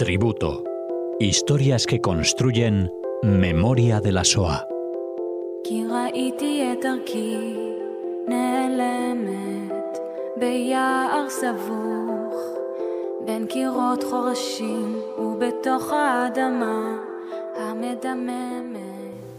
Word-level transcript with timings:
Tributo. 0.00 0.64
Historias 1.20 1.86
que 1.86 2.00
construyen 2.00 2.90
memoria 3.22 4.00
de 4.00 4.12
la 4.12 4.24
SOA. 4.24 4.66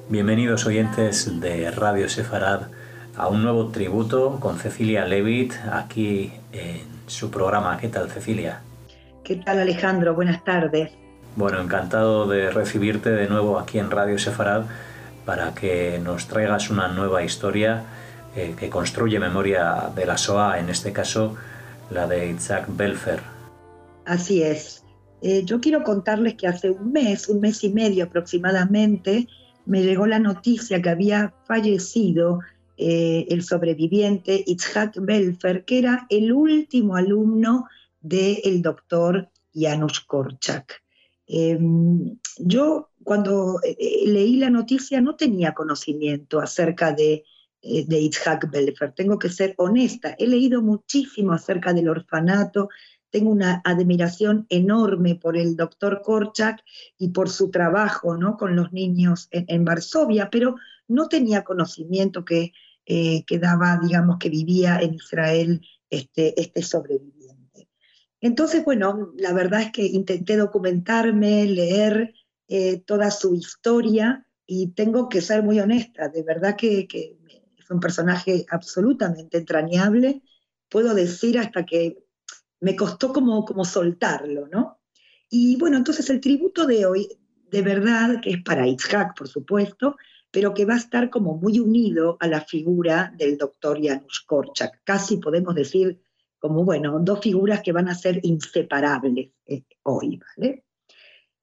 Bienvenidos 0.10 0.66
oyentes 0.68 1.40
de 1.42 1.72
Radio 1.72 2.08
Sefarad 2.08 2.68
a 3.18 3.28
un 3.28 3.42
nuevo 3.42 3.70
tributo 3.70 4.40
con 4.40 4.60
Cecilia 4.60 5.06
Levitt 5.06 5.54
aquí 5.72 6.32
en 6.54 6.82
su 7.08 7.32
programa. 7.32 7.80
¿Qué 7.80 7.88
tal 7.88 8.12
Cecilia? 8.12 8.62
¿Qué 9.24 9.36
tal 9.36 9.60
Alejandro? 9.60 10.16
Buenas 10.16 10.44
tardes. 10.44 10.92
Bueno, 11.36 11.62
encantado 11.62 12.28
de 12.28 12.50
recibirte 12.50 13.12
de 13.12 13.28
nuevo 13.28 13.60
aquí 13.60 13.78
en 13.78 13.92
Radio 13.92 14.18
Sefarad 14.18 14.64
para 15.26 15.54
que 15.54 16.00
nos 16.04 16.28
traigas 16.28 16.70
una 16.70 16.88
nueva 16.88 17.24
historia 17.24 17.84
eh, 18.36 18.56
que 18.60 18.70
construye 18.70 19.20
memoria 19.20 19.92
de 19.96 20.06
la 20.06 20.18
SOA, 20.18 20.60
en 20.60 20.70
este 20.70 20.92
caso 20.92 21.36
la 21.92 22.08
de 22.08 22.32
Isaac 22.32 22.66
Belfer. 22.70 23.20
Así 24.06 24.42
es. 24.42 24.84
Eh, 25.22 25.44
yo 25.46 25.62
quiero 25.62 25.84
contarles 25.84 26.34
que 26.34 26.48
hace 26.48 26.72
un 26.72 26.92
mes, 26.92 27.30
un 27.30 27.42
mes 27.42 27.64
y 27.64 27.70
medio 27.70 28.06
aproximadamente, 28.06 29.28
me 29.66 29.84
llegó 29.84 30.08
la 30.08 30.18
noticia 30.18 30.82
que 30.82 30.90
había 30.90 31.34
fallecido 31.46 32.40
eh, 32.78 33.28
el 33.30 33.44
sobreviviente 33.44 34.44
Itzhak 34.48 34.98
Belfer, 35.00 35.64
que 35.66 35.78
era 35.78 36.08
el 36.10 36.34
último 36.34 36.96
alumno 36.96 37.68
del 38.02 38.62
doctor 38.62 39.30
Janusz 39.54 40.02
Korczak. 40.06 40.82
Em, 41.28 42.18
yo 42.38 42.90
cuando 43.04 43.60
eh, 43.64 44.04
leí 44.06 44.38
la 44.38 44.50
noticia 44.50 45.02
no 45.02 45.16
tenía 45.16 45.54
conocimiento 45.54 46.40
acerca 46.40 46.92
de, 46.92 47.24
eh, 47.62 47.86
de 47.88 48.00
Itzhak 48.00 48.52
Belfer, 48.52 48.92
tengo 48.94 49.18
que 49.18 49.30
ser 49.30 49.54
honesta, 49.58 50.16
he 50.18 50.28
leído 50.28 50.62
muchísimo 50.62 51.34
acerca 51.34 51.74
del 51.74 51.90
orfanato, 51.90 52.70
tengo 53.12 53.30
una 53.30 53.62
admiración 53.66 54.46
enorme 54.50 55.16
por 55.16 55.38
el 55.38 55.56
doctor 55.56 56.02
Korchak 56.02 56.64
y 56.98 57.10
por 57.10 57.30
su 57.30 57.52
trabajo 57.52 58.18
¿no? 58.18 58.38
con 58.38 58.56
los 58.56 58.72
niños 58.72 59.28
en, 59.32 59.66
Varsovia, 59.66 60.30
pero 60.30 60.56
no 60.88 61.08
tenía 61.08 61.44
conocimiento 61.44 62.26
que, 62.26 62.54
eh, 62.86 63.24
daba, 63.40 63.80
digamos, 63.82 64.18
que 64.18 64.30
vivía 64.30 64.80
en 64.80 64.96
Israel 64.96 65.62
este, 65.90 66.40
este 66.40 66.62
sobreviviente. 66.62 67.21
Entonces, 68.22 68.64
bueno, 68.64 69.12
la 69.18 69.34
verdad 69.34 69.62
es 69.62 69.72
que 69.72 69.84
intenté 69.84 70.38
documentarme, 70.38 71.46
leer 71.46 72.14
eh, 72.48 72.82
toda 72.86 73.10
su 73.12 73.34
historia 73.34 74.28
y 74.46 74.68
tengo 74.74 75.10
que 75.10 75.22
ser 75.22 75.44
muy 75.44 75.60
honesta, 75.60 76.10
de 76.10 76.24
verdad 76.24 76.56
que, 76.56 76.88
que 76.88 77.18
es 77.58 77.72
un 77.72 77.80
personaje 77.80 78.46
absolutamente 78.50 79.40
entrañable. 79.40 80.22
Puedo 80.70 80.94
decir 80.94 81.40
hasta 81.40 81.66
que 81.66 81.98
me 82.60 82.76
costó 82.76 83.12
como, 83.12 83.44
como 83.44 83.66
soltarlo, 83.66 84.48
¿no? 84.48 84.80
Y 85.30 85.56
bueno, 85.58 85.78
entonces 85.78 86.10
el 86.10 86.22
tributo 86.22 86.66
de 86.66 86.86
hoy, 86.86 87.08
de 87.50 87.62
verdad, 87.62 88.22
que 88.22 88.32
es 88.32 88.44
para 88.44 88.68
Itzhak, 88.68 89.18
por 89.18 89.28
supuesto, 89.28 89.96
pero 90.30 90.54
que 90.54 90.66
va 90.66 90.76
a 90.76 90.78
estar 90.78 91.10
como 91.10 91.38
muy 91.38 91.60
unido 91.60 92.18
a 92.20 92.28
la 92.28 92.42
figura 92.42 93.14
del 93.18 93.38
doctor 93.38 93.80
Janusz 93.82 94.26
Korczak. 94.26 94.82
Casi 94.84 95.18
podemos 95.18 95.56
decir 95.56 96.02
como, 96.42 96.66
bueno, 96.66 97.00
dos 97.00 97.22
figuras 97.22 97.62
que 97.62 97.72
van 97.72 97.88
a 97.88 97.96
ser 97.96 98.20
inseparables 98.24 99.30
eh, 99.46 99.64
hoy, 99.84 100.20
¿vale? 100.36 100.66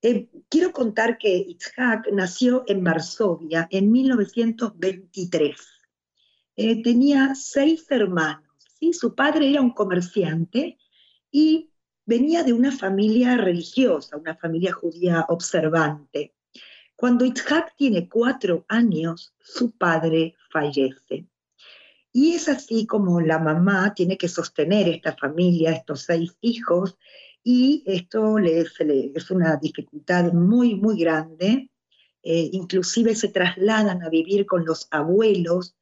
Eh, 0.02 0.28
quiero 0.48 0.72
contar 0.72 1.18
que 1.18 1.36
Itzhak 1.36 2.08
nació 2.12 2.64
en 2.66 2.82
Varsovia 2.82 3.68
en 3.70 3.92
1923. 3.92 5.56
Eh, 6.56 6.82
tenía 6.82 7.34
seis 7.36 7.86
hermanos. 7.90 8.42
Su 8.92 9.14
padre 9.14 9.48
era 9.48 9.60
un 9.60 9.70
comerciante 9.70 10.78
y 11.30 11.70
venía 12.04 12.42
de 12.42 12.52
una 12.52 12.72
familia 12.72 13.36
religiosa, 13.36 14.16
una 14.16 14.36
familia 14.36 14.72
judía 14.72 15.26
observante. 15.28 16.34
Cuando 16.96 17.24
Itzhak 17.24 17.76
tiene 17.76 18.08
cuatro 18.08 18.64
años, 18.68 19.32
su 19.38 19.70
padre 19.70 20.34
fallece. 20.50 21.28
Y 22.12 22.34
es 22.34 22.48
así 22.48 22.86
como 22.86 23.20
la 23.20 23.38
mamá 23.38 23.94
tiene 23.94 24.16
que 24.16 24.28
sostener 24.28 24.88
esta 24.88 25.16
familia, 25.16 25.72
estos 25.72 26.02
seis 26.02 26.36
hijos, 26.40 26.96
y 27.42 27.82
esto 27.86 28.38
es 28.38 29.30
una 29.30 29.56
dificultad 29.56 30.32
muy, 30.32 30.74
muy 30.74 30.98
grande. 30.98 31.70
Eh, 32.22 32.50
inclusive 32.52 33.14
se 33.14 33.28
trasladan 33.28 34.02
a 34.02 34.10
vivir 34.10 34.44
con 34.44 34.64
los 34.64 34.86
abuelos. 34.90 35.74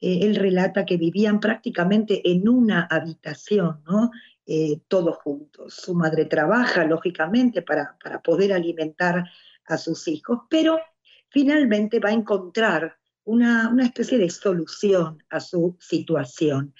Eh, 0.00 0.20
él 0.22 0.34
relata 0.34 0.84
que 0.84 0.96
vivían 0.96 1.38
prácticamente 1.38 2.28
en 2.28 2.48
una 2.48 2.88
habitación, 2.90 3.82
¿no? 3.86 4.10
Eh, 4.44 4.80
todos 4.88 5.16
juntos. 5.18 5.74
Su 5.74 5.94
madre 5.94 6.24
trabaja, 6.24 6.84
lógicamente, 6.84 7.62
para, 7.62 7.96
poder 8.24 8.52
alimentar 8.52 9.24
a 9.66 9.78
sus 9.78 10.08
hijos, 10.08 10.40
pero 10.50 10.80
finalmente 11.28 12.00
va 12.00 12.08
a 12.08 12.14
encontrar 12.14 12.98
una, 13.24 13.74
especie 13.82 14.18
de 14.18 14.30
solución 14.30 15.22
a 15.30 15.40
su 15.40 15.76
situación 15.80 16.74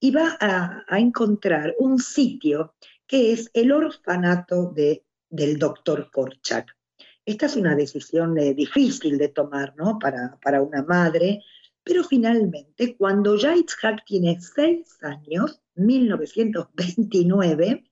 y 0.00 0.10
va 0.10 0.36
a, 0.40 0.98
encontrar 0.98 1.74
un 1.78 1.98
sitio 1.98 2.74
que 3.06 3.32
es 3.32 3.50
el 3.54 3.72
orfanato 3.72 4.72
de, 4.74 5.04
del 5.28 5.58
doctor 5.58 6.10
Korchak. 6.10 6.76
Esta 7.24 7.46
es 7.46 7.56
una 7.56 7.76
decisión 7.76 8.36
eh, 8.38 8.54
difícil 8.54 9.18
de 9.18 9.28
tomar 9.28 9.74
¿no? 9.76 9.98
para, 9.98 10.38
para 10.42 10.60
una 10.60 10.82
madre, 10.82 11.40
pero 11.84 12.04
finalmente, 12.04 12.96
cuando 12.96 13.36
ya 13.36 13.56
Itzhak 13.56 14.04
tiene 14.04 14.40
seis 14.40 14.96
años, 15.02 15.60
1929, 15.74 17.84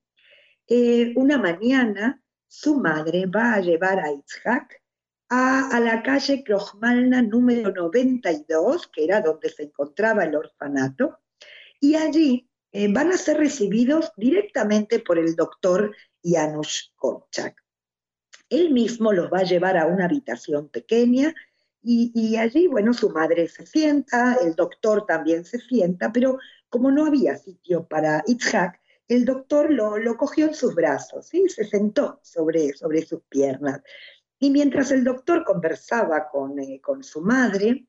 eh, 0.68 1.12
una 1.16 1.38
mañana 1.38 2.22
su 2.46 2.76
madre 2.76 3.26
va 3.26 3.54
a 3.54 3.60
llevar 3.60 3.98
a 4.00 4.12
Itzhak 4.12 4.79
a, 5.30 5.78
la 5.78 6.02
calle 6.02 6.42
Krojmalna 6.42 7.22
número 7.22 7.70
92, 7.70 8.88
que 8.88 9.04
era 9.04 9.20
donde 9.20 9.48
se 9.48 9.62
encontraba 9.62 10.24
el 10.24 10.34
orfanato, 10.34 11.20
y 11.80 11.94
allí 11.94 12.50
eh, 12.72 12.92
van 12.92 13.12
a 13.12 13.16
ser 13.16 13.38
recibidos 13.38 14.12
directamente 14.16 14.98
por 14.98 15.18
el 15.18 15.36
doctor 15.36 15.94
Janusz 16.22 16.92
Korczak. 16.96 17.62
Él 18.48 18.72
mismo 18.72 19.12
los 19.12 19.32
va 19.32 19.38
a 19.38 19.44
llevar 19.44 19.78
a 19.78 19.86
una 19.86 20.06
habitación 20.06 20.68
pequeña 20.68 21.32
y, 21.82 22.36
allí, 22.36 22.66
bueno, 22.66 22.92
su 22.92 23.08
madre 23.08 23.48
se 23.48 23.64
sienta, 23.64 24.36
el 24.44 24.54
doctor 24.54 25.06
también 25.06 25.46
se 25.46 25.58
sienta, 25.58 26.12
pero 26.12 26.38
como 26.68 26.90
no 26.90 27.06
había 27.06 27.36
sitio 27.36 27.86
para 27.86 28.22
Itzhak, 28.26 28.78
el 29.08 29.24
doctor 29.24 29.72
lo, 29.72 30.16
cogió 30.18 30.46
en 30.46 30.54
sus 30.54 30.74
brazos, 30.74 31.28
¿sí? 31.28 31.48
se 31.48 31.64
sentó 31.64 32.20
sobre, 32.22 32.74
sobre 32.74 33.02
sus 33.06 33.22
piernas. 33.28 33.80
Y 34.40 34.50
mientras 34.50 34.90
el 34.90 35.04
doctor 35.04 35.44
conversaba 35.44 36.28
con, 36.30 36.58
eh, 36.58 36.80
su 37.02 37.20
madre, 37.20 37.86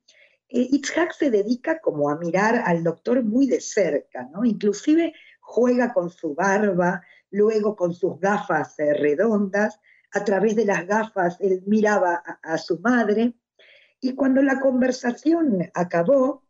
eh, 0.50 0.68
Itzhak 0.72 1.14
se 1.14 1.32
dedica 1.32 1.80
como 1.80 2.10
a 2.10 2.18
mirar 2.18 2.62
al 2.66 2.84
doctor 2.84 3.24
muy 3.24 3.48
de 3.48 3.62
cerca, 3.62 4.30
¿no? 4.34 4.44
Inclusive 4.44 5.14
juega 5.40 5.94
con 5.94 6.10
su 6.10 6.36
barba, 6.36 7.02
luego 7.30 7.76
con 7.78 7.94
sus 7.94 8.20
gafas 8.20 8.78
eh, 8.80 8.94
redondas, 8.94 9.80
a 10.12 10.26
través 10.26 10.58
de 10.58 10.66
las 10.66 10.86
gafas 10.86 11.38
él 11.40 11.64
miraba 11.66 12.22
a 12.44 12.58
su 12.58 12.80
madre 12.80 13.34
y 14.02 14.14
cuando 14.14 14.42
la 14.42 14.60
conversación 14.60 15.72
acabó, 15.74 16.44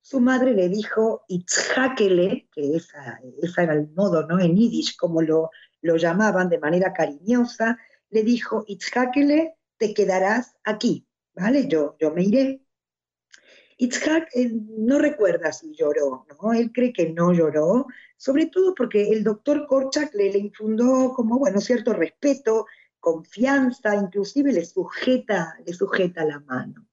su 0.00 0.20
madre 0.20 0.54
le 0.54 0.68
dijo 0.68 1.24
Itzhakele, 1.28 2.48
que 2.50 2.76
esa, 2.76 3.20
era 3.58 3.74
el 3.74 3.90
modo, 3.94 4.26
¿no? 4.26 4.40
En 4.40 4.56
yiddish, 4.56 4.96
como 4.96 5.20
lo, 5.20 5.50
lo 5.82 5.96
llamaban 5.96 6.48
de 6.48 6.58
manera 6.58 6.92
cariñosa, 6.92 7.76
le 8.12 8.22
dijo 8.22 8.64
Itzhakele, 8.68 9.56
te 9.78 9.94
quedarás 9.94 10.54
aquí, 10.62 11.06
¿vale? 11.34 11.66
Yo, 11.66 11.96
yo 11.98 12.12
me 12.12 12.22
iré. 12.22 12.62
Itzhak 13.78 14.28
no 14.36 14.98
recuerda 14.98 15.50
si 15.50 15.74
lloró, 15.74 16.26
¿no? 16.40 16.52
Él 16.52 16.70
cree 16.72 16.92
que 16.92 17.10
no 17.10 17.32
lloró, 17.32 17.86
sobre 18.16 18.46
todo 18.46 18.74
porque 18.74 19.08
el 19.08 19.24
doctor 19.24 19.66
Korchak 19.66 20.14
le, 20.14 20.30
le 20.30 20.38
infundó 20.38 21.12
como, 21.14 21.38
bueno, 21.38 21.60
cierto 21.60 21.94
respeto, 21.94 22.66
confianza, 23.00 23.96
inclusive 23.96 24.52
le 24.52 24.64
sujeta, 24.64 25.56
le 25.66 25.72
sujeta 25.72 26.24
la 26.24 26.38
mano. 26.40 26.86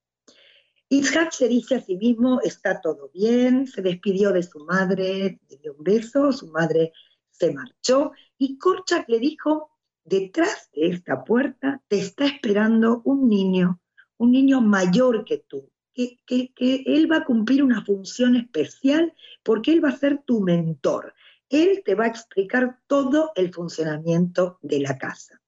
Itzhak 0.88 1.32
se 1.32 1.48
dice 1.48 1.76
a 1.76 1.80
sí 1.82 1.96
mismo, 1.96 2.40
está 2.40 2.80
todo 2.80 3.10
bien, 3.14 3.66
se 3.66 3.82
despidió 3.82 4.32
de 4.32 4.42
su 4.42 4.58
madre, 4.64 5.38
le 5.48 5.56
dio 5.58 5.74
un 5.74 5.84
beso, 5.84 6.32
su 6.32 6.48
madre 6.48 6.92
se 7.30 7.52
marchó 7.52 8.12
y 8.38 8.58
Korchak 8.58 9.08
le 9.08 9.20
dijo, 9.20 9.70
detrás 10.10 10.68
de 10.74 10.88
esta 10.88 11.24
puerta 11.24 11.80
te 11.86 12.00
está 12.00 12.26
esperando 12.26 13.00
un 13.04 13.28
niño, 13.28 13.80
un 14.18 14.32
niño 14.32 14.60
mayor 14.60 15.24
que 15.24 15.44
tú, 15.46 15.70
que, 15.94 16.18
que, 16.26 16.82
él 16.84 17.10
va 17.10 17.18
a 17.18 17.24
cumplir 17.24 17.62
una 17.62 17.84
función 17.84 18.34
especial 18.34 19.14
porque 19.44 19.72
él 19.72 19.84
va 19.84 19.90
a 19.90 19.96
ser 19.96 20.22
tu 20.26 20.40
mentor. 20.40 21.14
Él 21.48 21.82
te 21.84 21.94
va 21.94 22.04
a 22.04 22.08
explicar 22.08 22.78
todo 22.88 23.30
el 23.36 23.54
funcionamiento 23.54 24.58
de 24.62 24.80
la 24.80 24.98
casa. 24.98 25.40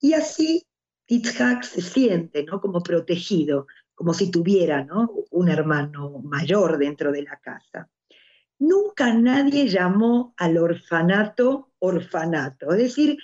Y 0.00 0.14
así 0.14 0.66
Itzhak 1.06 1.62
se 1.62 1.80
siente 1.80 2.44
¿no? 2.44 2.60
como 2.60 2.82
protegido, 2.82 3.66
como 3.94 4.14
si 4.14 4.30
tuviera 4.32 4.82
¿no? 4.84 5.12
un 5.30 5.48
hermano 5.48 6.20
mayor 6.24 6.78
dentro 6.78 7.12
de 7.12 7.22
la 7.22 7.38
casa. 7.38 7.88
Nunca 8.58 9.14
nadie 9.14 9.68
llamó 9.68 10.34
al 10.36 10.58
orfanato 10.58 11.72
orfanato, 11.78 12.70
es 12.70 12.78
decir, 12.78 13.18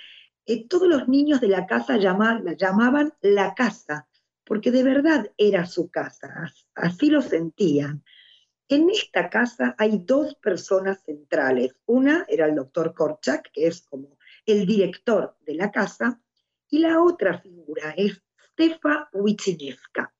eh, 0.49 0.65
todos 0.67 0.87
los 0.87 1.07
niños 1.07 1.41
de 1.41 1.47
la 1.47 1.67
casa 1.67 1.97
llamaban, 1.97 2.57
llamaban 2.57 3.13
la 3.21 3.53
casa, 3.53 4.07
porque 4.43 4.71
de 4.71 4.81
verdad 4.81 5.31
era 5.37 5.67
su 5.67 5.91
casa, 5.91 6.51
así 6.73 7.11
lo 7.11 7.21
sentían. 7.21 8.03
En 8.67 8.89
esta 8.89 9.29
casa 9.29 9.75
hay 9.77 9.99
dos 10.03 10.33
personas 10.33 11.03
centrales. 11.03 11.75
Una 11.85 12.25
era 12.27 12.47
el 12.47 12.55
doctor 12.55 12.95
Korchak, 12.95 13.51
que 13.51 13.67
es 13.67 13.81
como 13.81 14.17
el 14.43 14.65
director 14.65 15.37
de 15.45 15.53
la 15.53 15.69
casa, 15.69 16.19
y 16.67 16.79
la 16.79 16.99
otra 17.03 17.37
figura 17.37 17.93
es 17.95 18.23
Stefa 18.51 19.07
Witzinewska, 19.13 20.11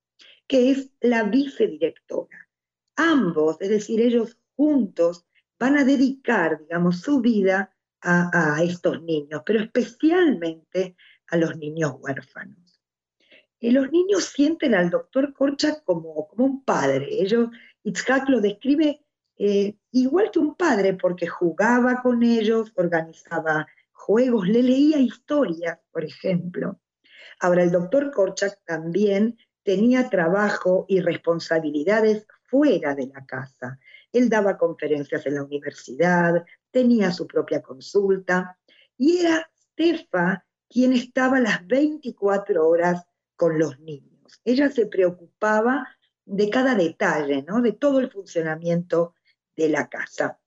que 0.46 0.70
es 0.70 0.92
la 1.02 1.24
vicedirectora. 1.24 2.48
Ambos, 2.96 3.58
es 3.62 3.70
decir, 3.70 4.00
ellos 4.00 4.38
juntos, 4.56 5.26
van 5.58 5.76
a 5.76 5.84
dedicar, 5.84 6.60
digamos, 6.60 7.02
su 7.02 7.20
vida 7.20 7.76
a, 8.02 8.62
estos 8.64 9.02
niños, 9.02 9.42
pero 9.46 9.60
especialmente 9.60 10.96
a 11.28 11.38
los 11.38 11.58
niños 11.58 11.96
huérfanos. 12.00 12.82
Y 13.60 13.72
los 13.72 13.92
niños 13.92 14.26
sienten 14.26 14.74
al 14.74 14.90
doctor 14.90 15.34
Korchak 15.34 15.84
como, 15.84 16.28
como 16.28 16.46
un 16.46 16.64
padre. 16.64 17.08
Ellos, 17.10 17.50
Itzhak 17.84 18.30
lo 18.30 18.40
describe 18.40 19.02
eh, 19.38 19.78
igual 19.92 20.32
que 20.32 20.40
un 20.40 20.56
padre 20.56 20.94
porque 20.94 21.28
jugaba 21.28 22.02
con 22.02 22.24
ellos, 22.24 22.72
organizaba 22.76 23.68
juegos, 23.92 24.48
le 24.48 24.64
leía 24.64 24.98
historias, 24.98 25.80
por 25.92 26.04
ejemplo. 26.04 26.80
Ahora, 27.40 27.64
el 27.64 27.72
doctor 27.72 28.12
Korchak 28.12 28.60
también 28.66 29.38
tenía 29.64 30.10
trabajo 30.10 30.86
y 30.88 31.00
responsabilidades 31.00 32.26
fuera 32.44 32.96
de 32.96 33.08
la 33.08 33.26
casa. 33.26 33.80
Él 34.12 34.30
daba 34.30 34.58
conferencias 34.58 35.26
en 35.26 35.36
la 35.36 35.44
universidad, 35.44 36.44
tenía 36.72 37.12
su 37.12 37.28
propia 37.28 37.62
consulta 37.62 38.58
y 38.98 39.20
era 39.20 39.50
Stefa 39.74 40.46
quien 40.70 40.94
estaba 40.94 41.40
las 41.40 41.66
24 41.66 42.68
horas 42.68 43.06
con 43.36 43.58
los 43.58 43.80
niños. 43.80 44.40
Ella 44.46 44.70
se 44.70 44.86
preocupaba 44.86 45.88
de 46.26 46.50
cada 46.50 46.76
detalle, 46.76 47.44
¿no? 47.44 47.62
de 47.62 47.72
todo 47.72 48.00
el 48.00 48.12
funcionamiento 48.12 49.16
de 49.56 49.70
la 49.70 49.90
casa. 49.90 50.40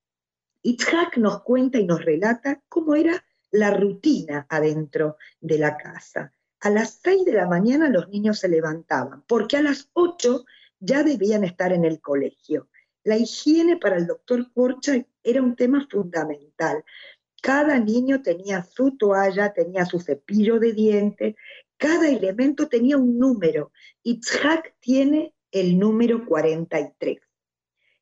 Itzhak 0.62 1.16
nos 1.16 1.42
cuenta 1.42 1.78
y 1.78 1.84
nos 1.84 2.04
relata 2.04 2.62
cómo 2.68 2.94
era 2.94 3.24
la 3.50 3.70
rutina 3.72 4.46
adentro 4.48 5.16
de 5.40 5.58
la 5.58 5.76
casa. 5.76 6.32
A 6.60 6.70
las 6.70 7.00
6 7.02 7.24
de 7.24 7.32
la 7.32 7.48
mañana 7.48 7.88
los 7.88 8.08
niños 8.08 8.38
se 8.38 8.48
levantaban, 8.48 9.24
porque 9.26 9.56
a 9.56 9.62
las 9.62 9.90
8 9.94 10.44
ya 10.78 11.02
debían 11.02 11.42
estar 11.42 11.72
en 11.72 11.84
el 11.84 12.00
colegio. 12.00 12.68
La 13.02 13.16
higiene 13.16 13.76
para 13.76 13.96
el 13.96 14.06
doctor 14.06 14.52
Corcha 14.52 14.94
era 15.22 15.42
un 15.42 15.56
tema 15.56 15.86
fundamental. 15.90 16.84
Cada 17.42 17.78
niño 17.78 18.22
tenía 18.22 18.62
su 18.62 18.96
toalla, 18.96 19.52
tenía 19.52 19.84
su 19.84 19.98
cepillo 19.98 20.58
de 20.60 20.72
dientes, 20.72 21.34
cada 21.76 22.08
elemento 22.08 22.68
tenía 22.68 22.96
un 22.96 23.18
número. 23.18 23.72
Itzhak 24.04 24.76
tiene 24.78 25.34
el 25.50 25.78
número 25.78 26.24
43. 26.24 27.18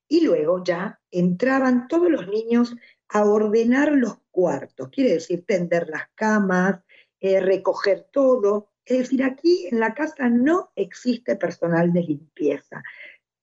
Y 0.08 0.20
luego 0.22 0.62
ya 0.62 1.00
entraban 1.11 1.88
todos 1.88 2.11
los 2.11 2.28
niños 2.28 2.75
a 3.08 3.25
ordenar 3.25 3.93
los 3.93 4.19
cuartos, 4.31 4.88
quiere 4.90 5.14
decir 5.14 5.44
tender 5.46 5.88
las 5.88 6.08
camas, 6.14 6.81
eh, 7.20 7.40
recoger 7.40 8.06
todo. 8.12 8.69
Es 8.84 8.99
decir, 8.99 9.25
aquí 9.25 9.67
en 9.70 9.81
la 9.81 9.94
casa 9.94 10.28
no 10.28 10.72
existe 10.76 11.37
personal 11.37 11.93
de 11.93 12.02
limpieza. 12.02 12.82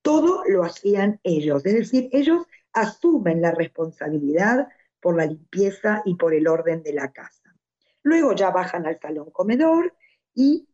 Todo 0.02 0.44
lo 0.48 0.64
hacían 0.64 1.20
ellos, 1.24 1.66
es 1.66 1.74
decir, 1.74 2.10
ellos 2.12 2.46
asumen 2.82 3.42
la 3.42 3.52
responsabilidad 3.52 4.68
por 5.00 5.18
la 5.18 5.26
limpieza 5.26 6.02
y 6.06 6.16
por 6.16 6.34
el 6.34 6.48
orden 6.48 6.84
de 6.84 6.94
la 6.94 7.12
casa. 7.12 7.56
Luego 8.04 8.34
ya 8.34 8.52
bajan 8.52 8.86
al 8.86 9.00
salón 9.00 9.32
comedor 9.32 9.94
y 10.34 10.68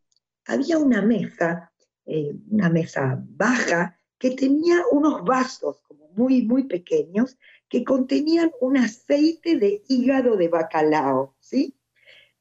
había 0.45 0.77
una 0.77 1.01
mesa, 1.01 1.71
eh, 2.05 2.35
una 2.49 2.69
mesa 2.69 3.21
baja, 3.21 3.97
que 4.17 4.31
tenía 4.31 4.83
unos 4.91 5.23
vasos 5.23 5.81
muy, 6.15 6.43
muy 6.43 6.63
pequeños 6.65 7.37
que 7.67 7.83
contenían 7.83 8.51
un 8.61 8.77
aceite 8.77 9.57
de 9.57 9.83
hígado 9.87 10.37
de 10.37 10.47
bacalao, 10.47 11.35
¿sí? 11.39 11.75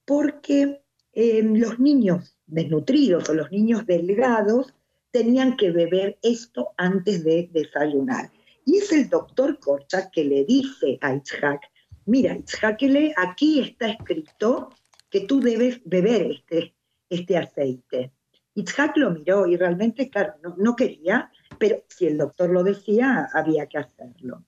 Porque 0.04 0.82
em, 1.12 1.54
los 1.54 1.78
niños 1.78 2.36
desnutridos 2.46 3.28
o 3.28 3.34
los 3.34 3.50
niños 3.50 3.86
delgados 3.86 4.74
tenían 5.10 5.56
que 5.56 5.70
beber 5.70 6.18
esto 6.22 6.72
antes 6.76 7.24
de 7.24 7.48
desayunar. 7.52 8.30
Y 8.64 8.78
es 8.78 8.92
el 8.92 9.08
doctor 9.08 9.58
Korchak 9.58 10.10
que 10.12 10.24
le 10.24 10.44
dice 10.44 10.98
a 11.00 11.14
Itzhak, 11.14 11.60
mira, 12.06 12.36
Itzhak, 12.36 12.80
aquí 13.16 13.60
está 13.60 13.88
escrito 13.88 14.70
que 15.10 15.20
tú 15.20 15.40
debes 15.40 15.80
beber 15.84 16.30
este, 16.30 16.74
este 17.08 17.36
aceite. 17.36 18.12
Itzhak 18.54 18.96
lo 18.96 19.10
miró 19.10 19.46
y 19.46 19.56
realmente, 19.56 20.10
claro, 20.10 20.34
no 20.58 20.76
quería, 20.76 21.30
pero 21.58 21.82
si 21.88 22.06
el 22.06 22.18
doctor 22.18 22.50
lo 22.50 22.62
decía, 22.62 23.28
había 23.32 23.66
que 23.66 23.78
hacerlo 23.78 24.44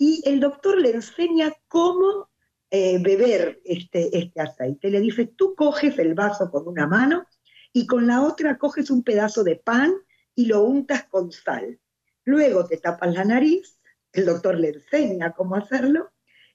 y 0.00 0.22
el 0.24 0.40
doctor 0.40 0.80
le 0.80 0.92
enseña 0.92 1.52
cómo 1.68 2.30
eh, 2.70 2.98
beber 3.02 3.60
este, 3.66 4.16
este 4.16 4.40
aceite. 4.40 4.90
Le 4.90 4.98
dice, 4.98 5.26
tú 5.26 5.54
coges 5.54 5.98
el 5.98 6.14
vaso 6.14 6.50
con 6.50 6.66
una 6.66 6.86
mano 6.86 7.26
y 7.74 7.86
con 7.86 8.06
la 8.06 8.22
otra 8.22 8.56
coges 8.56 8.90
un 8.90 9.02
pedazo 9.02 9.44
de 9.44 9.56
pan 9.56 9.92
y 10.34 10.46
lo 10.46 10.62
untas 10.62 11.04
con 11.04 11.30
sal. 11.30 11.78
Luego 12.24 12.66
te 12.66 12.76
tapas 12.76 13.14
la 13.14 13.24
nariz, 13.24 13.78
el 14.12 14.26
doctor 14.26 14.58
le 14.58 14.70
enseña 14.70 15.32
cómo 15.32 15.56
hacerlo 15.56 16.10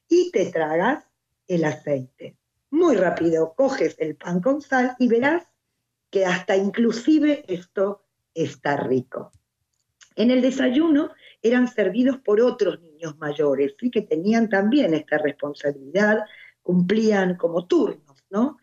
y 0.08 0.32
te 0.32 0.52
tragas 0.52 1.06
el 1.48 1.64
aceite. 1.66 2.38
Muy 2.70 2.96
rápido, 2.96 3.54
coges 3.56 3.96
el 4.00 4.16
pan 4.16 4.42
con 4.42 4.62
sal 4.62 4.96
y 5.00 5.08
verás 5.08 5.48
que 6.10 6.26
hasta 6.26 6.56
inclusive 6.56 7.46
esto 7.48 8.06
está 8.34 8.78
rico. 8.78 9.32
En 10.16 10.32
el 10.32 10.42
desayuno 10.42 11.12
eran 11.42 11.68
servidos 11.68 12.18
por 12.18 12.42
otros 12.42 12.82
niños 12.82 13.18
mayores, 13.18 13.76
¿sí? 13.80 13.92
que 13.92 14.02
tenían 14.02 14.50
también 14.50 14.94
esta 14.94 15.18
responsabilidad, 15.18 16.20
cumplían 16.62 17.36
como 17.36 17.68
turnos, 17.68 18.24
¿no? 18.30 18.58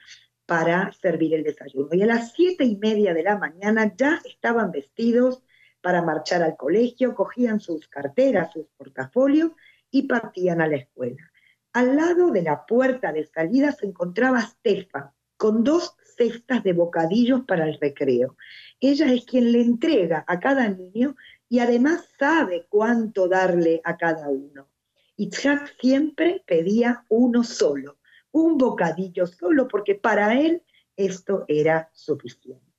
Para 0.47 0.93
servir 0.93 1.35
el 1.35 1.45
desayuno. 1.45 1.89
Y 1.93 2.03
a 2.03 2.07
las 2.07 2.33
siete 2.33 2.65
y 2.65 2.77
media 2.77 3.15
de 3.15 3.23
la 3.23 3.39
mañana 3.39 3.95
ya 3.97 4.21
estaban 4.25 4.73
vestidos 4.73 5.43
para 5.83 6.03
marchar 6.03 6.43
al 6.43 6.57
colegio, 6.57 7.15
cogían 7.15 7.61
sus 7.61 7.89
carteras, 7.89 8.53
sus 8.53 8.67
portafolios 8.77 9.53
y 9.91 10.05
partían 10.05 10.61
a 10.61 10.69
la 10.69 10.77
escuela. 10.77 11.31
Al 11.73 11.97
lado 11.97 12.31
de 12.31 12.43
la 12.43 12.65
puerta 12.65 13.13
de 13.13 13.27
salida 13.27 13.73
se 13.73 13.87
encontraba 13.87 14.41
Stefa, 14.41 15.15
con 15.37 15.65
dos 15.65 15.97
cestas 16.17 16.63
de 16.63 16.73
bocadillos 16.73 17.43
para 17.47 17.67
el 17.67 17.79
recreo. 17.81 18.37
Ella 18.81 19.13
es 19.13 19.25
quien 19.25 19.51
le 19.51 19.61
entrega 19.61 20.25
a 20.29 20.39
cada 20.39 20.69
niño 20.69 21.17
y 21.49 21.59
además 21.59 22.09
sabe 22.19 22.67
cuánto 22.69 23.27
darle 23.27 23.81
a 23.85 23.97
cada 23.97 24.29
uno. 24.29 24.69
Itzhak 25.17 25.79
siempre 25.81 26.43
pedía 26.47 27.05
uno 27.09 27.43
solo, 27.43 27.99
un 28.31 28.57
bocadillo 28.57 29.27
solo, 29.27 29.69
porque 29.69 29.95
para 29.95 30.39
él 30.39 30.63
esto 30.97 31.45
era 31.49 31.91
suficiente. 31.93 32.72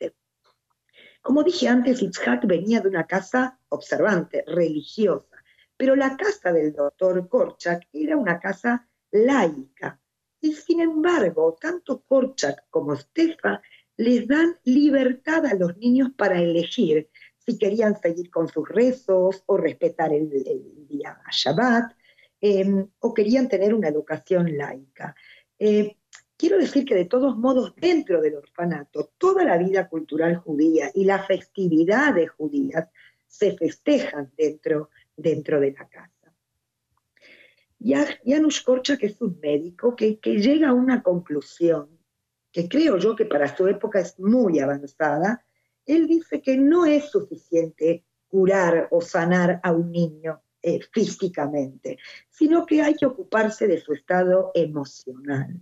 Como 1.24 1.42
dije 1.42 1.70
antes, 1.70 2.02
Itzhak 2.02 2.46
venía 2.46 2.82
de 2.82 2.90
una 2.90 3.08
casa 3.08 3.58
observante, 3.70 4.44
religiosa, 4.46 5.38
pero 5.78 5.96
la 5.96 6.18
casa 6.18 6.52
del 6.52 6.74
doctor 6.74 7.30
Korchak 7.30 7.88
era 7.94 8.18
una 8.18 8.42
casa 8.42 8.90
laica. 9.10 10.02
Y 10.42 10.52
sin 10.52 10.82
embargo, 10.82 11.58
tanto 11.60 12.02
Korchak 12.02 12.66
como 12.70 12.98
Stefa 12.98 13.62
les 13.96 14.28
dan 14.28 14.60
libertad 14.66 15.46
a 15.46 15.54
los 15.56 15.78
niños 15.78 16.12
para 16.18 16.42
elegir 16.42 17.10
si 17.38 17.58
querían 17.58 17.98
seguir 17.98 18.30
con 18.30 18.50
sus 18.50 18.68
rezos 18.68 19.44
o 19.46 19.56
respetar 19.56 20.12
el, 20.14 20.30
día 20.90 21.22
Shabbat, 21.32 21.94
em, 22.42 22.86
o 23.00 23.14
querían 23.14 23.48
tener 23.48 23.74
una 23.74 23.88
educación 23.88 24.58
laica. 24.58 25.16
Eh, 25.58 25.96
quiero 26.44 26.58
decir 26.58 26.84
que 26.84 26.94
de 26.94 27.06
todos 27.06 27.38
modos, 27.38 27.74
dentro 27.78 28.20
del 28.20 28.36
orfanato, 28.36 29.14
toda 29.18 29.46
la 29.46 29.58
vida 29.58 29.88
cultural 29.88 30.36
judía 30.36 30.92
y 30.94 31.06
las 31.06 31.26
festividades 31.26 32.32
judías 32.32 32.90
se 33.26 33.56
festejan 33.56 34.30
dentro, 34.36 34.90
dentro 35.16 35.62
de 35.62 35.72
la 35.72 35.88
casa. 35.88 36.34
Janusz 38.26 38.62
Korczak 38.62 39.04
es 39.04 39.22
un 39.22 39.40
médico 39.42 39.96
que, 39.96 40.20
que 40.20 40.42
llega 40.42 40.68
a 40.68 40.74
una 40.74 41.02
conclusión 41.02 41.98
que 42.52 42.68
creo 42.68 42.98
yo 42.98 43.16
que 43.16 43.24
para 43.24 43.56
su 43.56 43.66
época 43.68 44.02
es 44.02 44.20
muy 44.20 44.60
avanzada, 44.60 45.46
él 45.86 46.08
dice 46.08 46.42
que 46.42 46.58
no 46.58 46.86
es 46.86 47.10
suficiente 47.10 48.04
curar 48.28 48.90
o 48.92 49.00
sanar 49.00 49.62
a 49.64 49.72
un 49.72 49.94
niño 49.94 50.42
eh, 50.66 50.82
físicamente, 50.92 51.98
sino 52.30 52.66
que 52.66 52.82
hay 52.82 52.96
que 52.96 53.06
ocuparse 53.06 53.66
de 53.66 53.82
su 53.82 53.92
estado 53.92 54.52
emocional. 54.54 55.62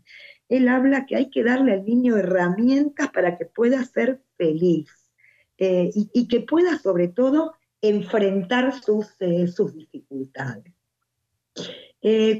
Él 0.51 0.67
habla 0.67 1.05
que 1.05 1.15
hay 1.15 1.29
que 1.29 1.45
darle 1.45 1.71
al 1.71 1.85
niño 1.85 2.17
herramientas 2.17 3.09
para 3.11 3.37
que 3.37 3.45
pueda 3.45 3.85
ser 3.85 4.21
feliz 4.35 4.89
eh, 5.57 5.89
y, 5.93 6.27
que 6.27 6.41
pueda 6.41 6.77
sobre 6.77 7.07
todo 7.07 7.53
enfrentar 7.81 8.73
sus, 8.81 9.15
eh, 9.21 9.47
sus 9.47 9.73
dificultades. 9.73 10.73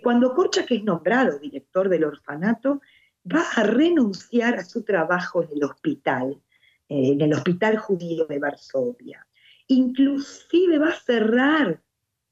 cuando 0.03 0.33
Korchak 0.33 0.69
es 0.71 0.83
nombrado 0.83 1.39
director 1.39 1.87
del 1.87 2.03
orfanato, 2.03 2.81
va 3.25 3.45
a 3.55 3.63
renunciar 3.63 4.55
a 4.55 4.65
su 4.65 4.83
trabajo 4.83 5.43
en 5.43 5.49
el 5.55 5.63
hospital, 5.63 6.41
en 6.89 7.21
el 7.21 7.31
hospital 7.31 7.77
judío 7.77 8.25
de 8.25 8.39
Varsovia. 8.39 9.25
Inclusive 9.67 10.79
va 10.79 10.89
a 10.89 10.99
cerrar 10.99 11.81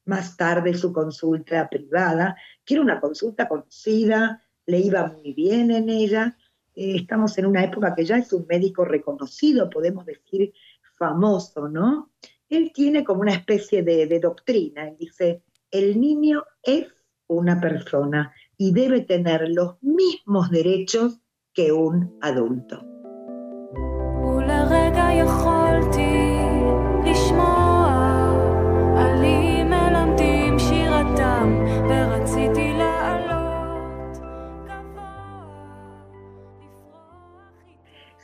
más 0.04 0.36
tarde 0.36 0.74
su 0.74 0.92
consulta 0.92 1.70
privada, 1.70 2.36
que 2.66 2.74
era 2.74 2.82
una 2.82 3.00
consulta 3.00 3.48
conocida, 3.48 4.42
le 4.66 4.78
iba 4.78 5.06
muy 5.06 5.32
bien 5.32 5.70
en 5.70 5.88
ella. 5.88 6.36
Eh, 6.74 6.96
estamos 6.96 7.36
en 7.38 7.46
una 7.46 7.64
época 7.64 7.94
que 7.94 8.04
ya 8.04 8.16
es 8.16 8.32
un 8.32 8.46
médico 8.48 8.84
reconocido, 8.84 9.70
podemos 9.70 10.06
decir 10.06 10.52
famoso, 10.96 11.68
¿no? 11.68 12.10
Él 12.48 12.72
tiene 12.74 13.04
como 13.04 13.20
una 13.20 13.32
especie 13.32 13.82
de, 13.82 14.06
de 14.06 14.20
doctrina, 14.20 14.88
él 14.88 14.96
dice, 14.98 15.42
el 15.70 16.00
niño 16.00 16.44
es 16.62 16.88
una 17.28 17.60
persona 17.60 18.34
y 18.56 18.72
debe 18.72 19.02
tener 19.02 19.48
los 19.48 19.82
mismos 19.82 20.50
derechos 20.50 21.20
que 21.54 21.72
un 21.72 22.18
adulto. 22.20 22.84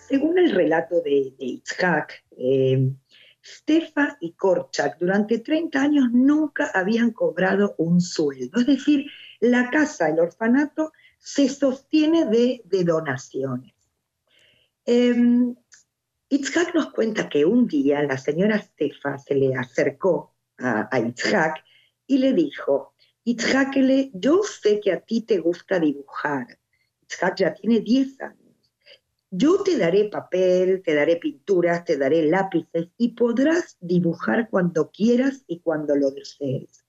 Según 0.09 0.39
el 0.39 0.53
relato 0.53 1.01
de, 1.01 1.35
de 1.39 1.47
Itzhak, 1.47 2.25
eh, 2.39 2.93
Stefa 3.43 4.17
y 4.21 4.33
Korchak 4.33 4.99
durante 4.99 5.39
30 5.39 5.81
años 5.81 6.07
nunca 6.13 6.71
habían 6.75 7.11
cobrado 7.11 7.75
un 7.79 8.01
sueldo. 8.01 8.61
Es 8.61 8.67
decir, 8.67 9.07
la 9.41 9.71
casa, 9.71 10.09
el 10.09 10.19
orfanato, 10.19 10.93
se 11.19 11.49
sostiene 11.49 12.27
de, 12.27 12.63
donaciones. 12.85 13.75
Eh, 14.85 15.55
Itzhak 16.29 16.75
nos 16.75 16.93
cuenta 16.93 17.29
que 17.29 17.45
un 17.45 17.67
día 17.67 18.03
la 18.03 18.19
señora 18.19 18.61
Stefa 18.61 19.19
se 19.19 19.35
le 19.35 19.55
acercó 19.55 20.35
a, 20.59 20.89
a 20.91 21.01
Itzhak 21.01 21.65
y 22.07 22.19
le 22.19 22.33
dijo, 22.33 22.95
Itzhak, 23.25 23.75
yo 24.13 24.43
sé 24.43 24.81
que 24.81 24.93
a 24.93 25.01
ti 25.01 25.23
te 25.23 25.39
gusta 25.39 25.81
dibujar. 25.81 26.59
Itzhak 27.03 27.37
ya 27.39 27.55
tiene 27.55 27.81
10 27.81 28.21
años. 28.21 28.46
Yo 29.39 29.63
te 29.63 29.77
daré 29.77 30.09
papel, 30.09 30.83
te 30.83 30.95
daré 30.95 31.17
pinturas, 31.17 31.85
te 31.85 31.99
daré 31.99 32.23
lápices 32.23 32.89
y 32.97 33.09
podrás 33.09 33.77
dibujar 33.81 34.49
cuando 34.49 34.91
quieras 34.91 35.45
y 35.47 35.61
cuando 35.61 35.95
lo 35.95 36.11
desees. 36.11 36.87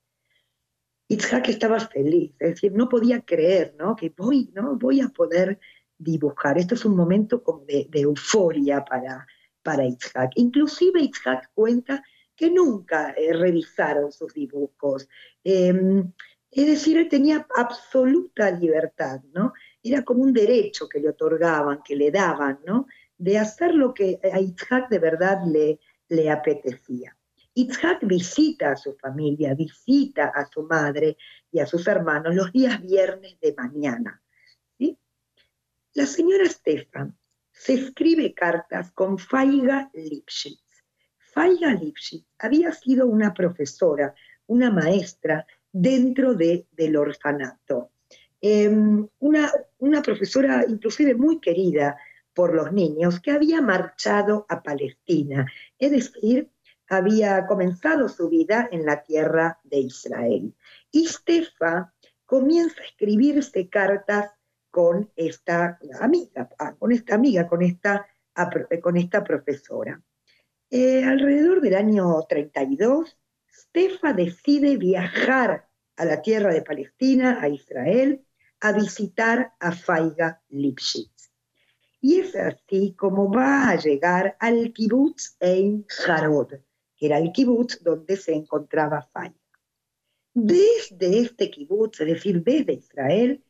Itzhak 1.10 1.50
estaba 1.50 1.78
feliz, 1.82 2.32
es 2.40 2.52
decir, 2.52 2.72
no 2.72 2.88
podía 2.88 3.20
creer, 3.20 3.76
¿no? 3.78 3.98
Que 3.98 4.14
voy, 4.16 4.50
¿no? 4.54 4.78
Voy 4.78 5.02
a 5.02 5.10
poder 5.10 5.60
dibujar. 5.98 6.58
Esto 6.58 6.76
es 6.76 6.86
un 6.86 6.96
momento 6.96 7.44
como 7.44 7.66
de, 7.66 7.90
euforia 7.92 8.86
para, 8.86 9.28
para 9.62 9.86
Itzhak. 9.86 10.32
Inclusive 10.36 11.02
Itzhak 11.02 11.52
cuenta 11.54 12.02
que 12.34 12.50
nunca 12.50 13.14
eh, 13.18 13.34
revisaron 13.34 14.14
sus 14.14 14.34
dibujos. 14.34 15.10
Em, 15.44 16.14
es 16.50 16.66
decir, 16.66 16.98
él 16.98 17.10
tenía 17.10 17.46
absoluta 17.58 18.52
libertad, 18.52 19.22
¿no? 19.34 19.52
Era 19.92 20.04
como 20.04 20.24
un 20.24 20.34
derecho 20.34 20.88
que 20.88 21.00
le 21.00 21.10
otorgaban, 21.10 21.82
que 21.84 21.96
le 21.96 22.12
daban, 22.12 22.60
¿no? 22.66 22.88
De 23.18 23.38
hacer 23.38 23.74
lo 23.74 23.94
que 23.94 24.20
a 24.32 24.40
Itzhak 24.40 24.90
de 24.90 25.00
verdad 25.00 25.40
le, 25.46 25.80
le 26.10 26.30
apetecía. 26.30 27.18
Itzhak 27.54 28.06
visita 28.06 28.72
a 28.72 28.76
su 28.76 28.96
familia, 28.96 29.56
visita 29.56 30.28
a 30.28 30.48
su 30.48 30.64
madre 30.64 31.18
y 31.52 31.60
a 31.60 31.66
sus 31.66 31.88
hermanos 31.88 32.36
los 32.36 32.52
días 32.52 32.80
viernes 32.82 33.40
de 33.40 33.56
mañana. 33.58 34.22
¿sí? 34.78 34.98
La 35.94 36.06
señora 36.06 36.46
Stefan 36.46 37.18
se 37.52 37.74
escribe 37.74 38.34
cartas 38.36 38.92
con 38.92 39.18
Faiga 39.18 39.90
Lipschitz. 39.94 40.84
Faiga 41.18 41.74
Lipschitz 41.74 42.28
había 42.38 42.72
sido 42.72 43.08
una 43.08 43.34
profesora, 43.34 44.14
una 44.46 44.70
maestra 44.70 45.48
dentro 45.72 46.36
de, 46.36 46.68
del 46.72 46.96
orfanato. 46.96 47.92
Em, 48.42 49.08
una, 49.20 49.52
una 49.80 50.02
profesora 50.02 50.64
inclusive 50.68 51.16
muy 51.16 51.40
querida 51.40 51.98
por 52.34 52.54
los 52.54 52.72
niños 52.72 53.20
que 53.20 53.32
había 53.32 53.62
marchado 53.62 54.46
a 54.48 54.62
Palestina, 54.62 55.52
es 55.80 55.92
decir, 55.92 56.52
había 56.88 57.48
comenzado 57.48 58.08
su 58.08 58.30
vida 58.30 58.70
en 58.72 58.86
la 58.86 59.02
tierra 59.02 59.60
de 59.64 59.80
Israel. 59.80 60.54
Y 60.92 61.08
Stefa 61.08 61.94
comienza 62.26 62.82
a 62.82 62.86
escribirse 62.86 63.70
cartas 63.70 64.32
con 64.70 65.12
esta 65.16 65.80
amiga, 66.00 66.50
ah, 66.60 66.76
con 66.78 66.92
esta 66.92 67.16
amiga, 67.16 67.48
con 67.48 67.64
esta, 67.64 68.08
con 68.82 68.98
esta 68.98 69.24
profesora. 69.24 70.00
Eh, 70.70 71.04
alrededor 71.04 71.62
del 71.62 71.76
año 71.76 72.22
32, 72.30 73.18
Stefa 73.52 74.14
decide 74.14 74.78
viajar 74.78 75.68
a 75.96 76.06
la 76.06 76.22
tierra 76.22 76.54
de 76.54 76.62
Palestina, 76.62 77.40
a 77.42 77.50
Israel, 77.50 78.27
a 78.60 78.72
visitar 78.72 79.54
a 79.60 79.72
Faiga 79.72 80.42
Lipschitz. 80.50 81.32
Y 82.02 82.20
es 82.20 82.36
así 82.36 82.94
como 82.94 83.32
va 83.32 83.70
a 83.70 83.76
llegar 83.76 84.38
al 84.40 84.72
kibbutz 84.74 85.36
Ein 85.40 85.86
Harod, 86.06 86.54
que 86.96 87.06
era 87.06 87.18
el 87.18 87.32
kibbutz 87.32 87.84
donde 87.84 88.18
se 88.18 88.34
encontraba 88.34 89.02
Faiga. 89.02 89.36
Desde 90.34 91.20
este 91.20 91.50
kibbutz, 91.50 92.02
es 92.02 92.08
decir, 92.08 92.44
desde 92.44 92.74
Israel, 92.74 93.44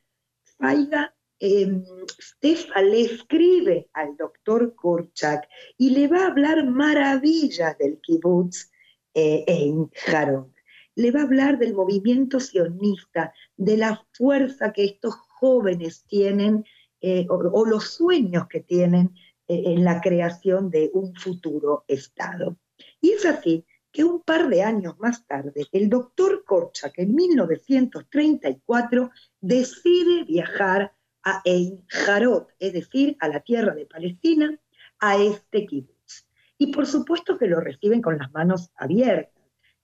Faiga 0.57 1.13
eh, 1.39 1.83
Stefa 2.19 2.81
le 2.81 3.01
escribe 3.01 3.89
al 3.93 4.17
doctor 4.17 4.73
Korchak 4.73 5.47
y 5.77 5.91
le 5.91 6.07
va 6.07 6.23
a 6.23 6.27
hablar 6.27 6.65
maravillas 6.65 7.77
del 7.77 7.99
kibbutz 7.99 8.71
eh, 9.13 9.43
Ein 9.47 9.91
Harod 10.07 10.56
le 10.98 11.12
va 11.12 11.20
a 11.20 11.24
hablar 11.24 11.60
del 11.60 11.75
movimiento 11.75 12.39
sionista, 12.39 13.32
de 13.56 13.77
la 13.77 14.04
fuerza 14.13 14.74
que 14.74 14.84
estos 14.84 15.13
jóvenes 15.13 16.04
tienen 16.08 16.66
eh, 17.01 17.27
o, 17.30 17.66
los 17.66 17.92
sueños 17.92 18.48
que 18.48 18.62
tienen 18.62 19.13
eh, 19.48 19.62
en 19.66 19.84
la 19.84 20.01
creación 20.01 20.72
de 20.72 20.89
un 20.92 21.13
futuro 21.13 21.86
Estado. 21.88 22.58
Y 23.00 23.12
es 23.12 23.27
así 23.27 23.63
que 23.92 24.04
un 24.04 24.24
par 24.24 24.50
de 24.50 24.63
años 24.63 24.98
más 24.98 25.27
tarde, 25.27 25.68
el 25.72 25.88
doctor 25.88 26.44
Korchak 26.44 26.98
en 26.98 27.13
1934 27.13 29.12
decide 29.39 30.24
viajar 30.24 30.96
a 31.24 31.44
Ein 31.46 31.86
Jarot, 31.89 32.50
es 32.58 32.74
decir, 32.74 33.16
a 33.20 33.27
la 33.27 33.42
tierra 33.42 33.75
de 33.75 33.86
Palestina, 33.86 34.60
a 34.98 35.16
este 35.18 35.68
kibbutz. 35.68 36.25
Y 36.58 36.74
por 36.74 36.88
supuesto 36.88 37.38
que 37.38 37.46
lo 37.46 37.60
reciben 37.60 38.01
con 38.01 38.18
las 38.18 38.32
manos 38.32 38.72
abiertas 38.75 39.37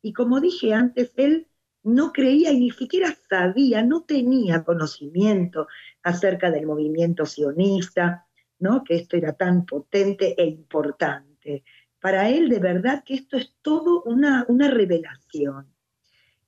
y 0.03 0.13
como 0.13 0.39
dije 0.41 0.73
antes, 0.73 1.13
él 1.15 1.47
no 1.81 2.11
creía 2.11 2.51
y 2.51 2.59
ni 2.59 2.71
siquiera 2.71 3.17
sabía, 3.29 3.81
no 3.83 4.03
tenía 4.03 4.63
conocimiento 4.63 5.67
acerca 6.03 6.51
del 6.51 6.67
movimiento 6.67 7.25
sionista, 7.25 8.27
¿no? 8.59 8.83
que 8.83 8.95
esto 8.95 9.15
era 9.15 9.33
tan 9.33 9.65
potente 9.65 10.35
e 10.37 10.45
importante. 10.45 11.63
Para 12.01 12.29
él, 12.29 12.49
de 12.49 12.59
verdad, 12.59 13.03
que 13.05 13.13
esto 13.15 13.37
es 13.37 13.55
todo 13.61 14.03
una, 14.03 14.45
una 14.49 14.69
revelación. 14.69 15.73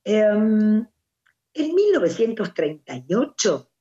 Em, 0.04 0.86
en 1.54 1.76
1938, 1.76 3.72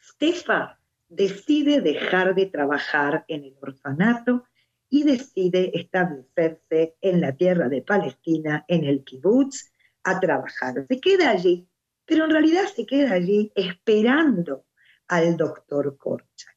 Stefa 0.00 0.78
decide 1.08 1.80
dejar 1.80 2.36
de 2.36 2.46
trabajar 2.46 3.24
en 3.26 3.44
el 3.44 3.56
orfanato 3.60 4.44
y 4.88 5.04
decide 5.04 5.70
establecerse 5.74 6.96
en 7.00 7.20
la 7.20 7.32
tierra 7.32 7.68
de 7.68 7.82
Palestina, 7.82 8.64
en 8.68 8.84
el 8.84 9.04
kibbutz, 9.04 9.72
a 10.04 10.20
trabajar. 10.20 10.86
Se 10.88 11.00
queda 11.00 11.30
allí, 11.30 11.68
pero 12.04 12.24
en 12.24 12.30
realidad 12.30 12.66
se 12.74 12.86
queda 12.86 13.12
allí 13.12 13.52
esperando 13.54 14.66
al 15.08 15.36
doctor 15.36 15.96
Korchak. 15.96 16.56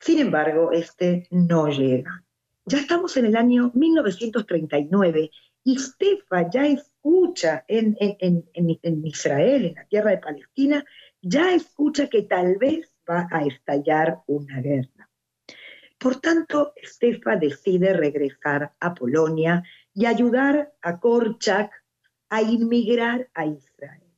Sin 0.00 0.18
embargo, 0.18 0.72
este 0.72 1.26
no 1.30 1.68
llega. 1.68 2.24
Ya 2.66 2.78
estamos 2.78 3.16
en 3.16 3.26
el 3.26 3.36
año 3.36 3.70
1939 3.74 5.30
y 5.64 5.78
Stefa 5.78 6.50
ya 6.50 6.66
escucha 6.66 7.64
en, 7.68 7.96
Israel, 9.04 9.64
en 9.64 9.74
la 9.74 9.84
tierra 9.86 10.10
de 10.10 10.18
Palestina, 10.18 10.84
ya 11.20 11.54
escucha 11.54 12.08
que 12.08 12.22
tal 12.22 12.56
vez 12.58 12.92
va 13.08 13.28
a 13.30 13.44
estallar 13.44 14.20
una 14.26 14.60
guerra. 14.60 15.07
Por 15.98 16.20
tanto, 16.20 16.74
Stefa 16.82 17.36
decide 17.36 17.92
regresar 17.92 18.72
a 18.78 18.94
Polonia 18.94 19.64
y 19.92 20.06
ayudar 20.06 20.72
a 20.80 21.00
Korczak 21.00 21.72
a 22.28 22.42
inmigrar 22.42 23.28
a 23.34 23.46
Israel. 23.46 24.14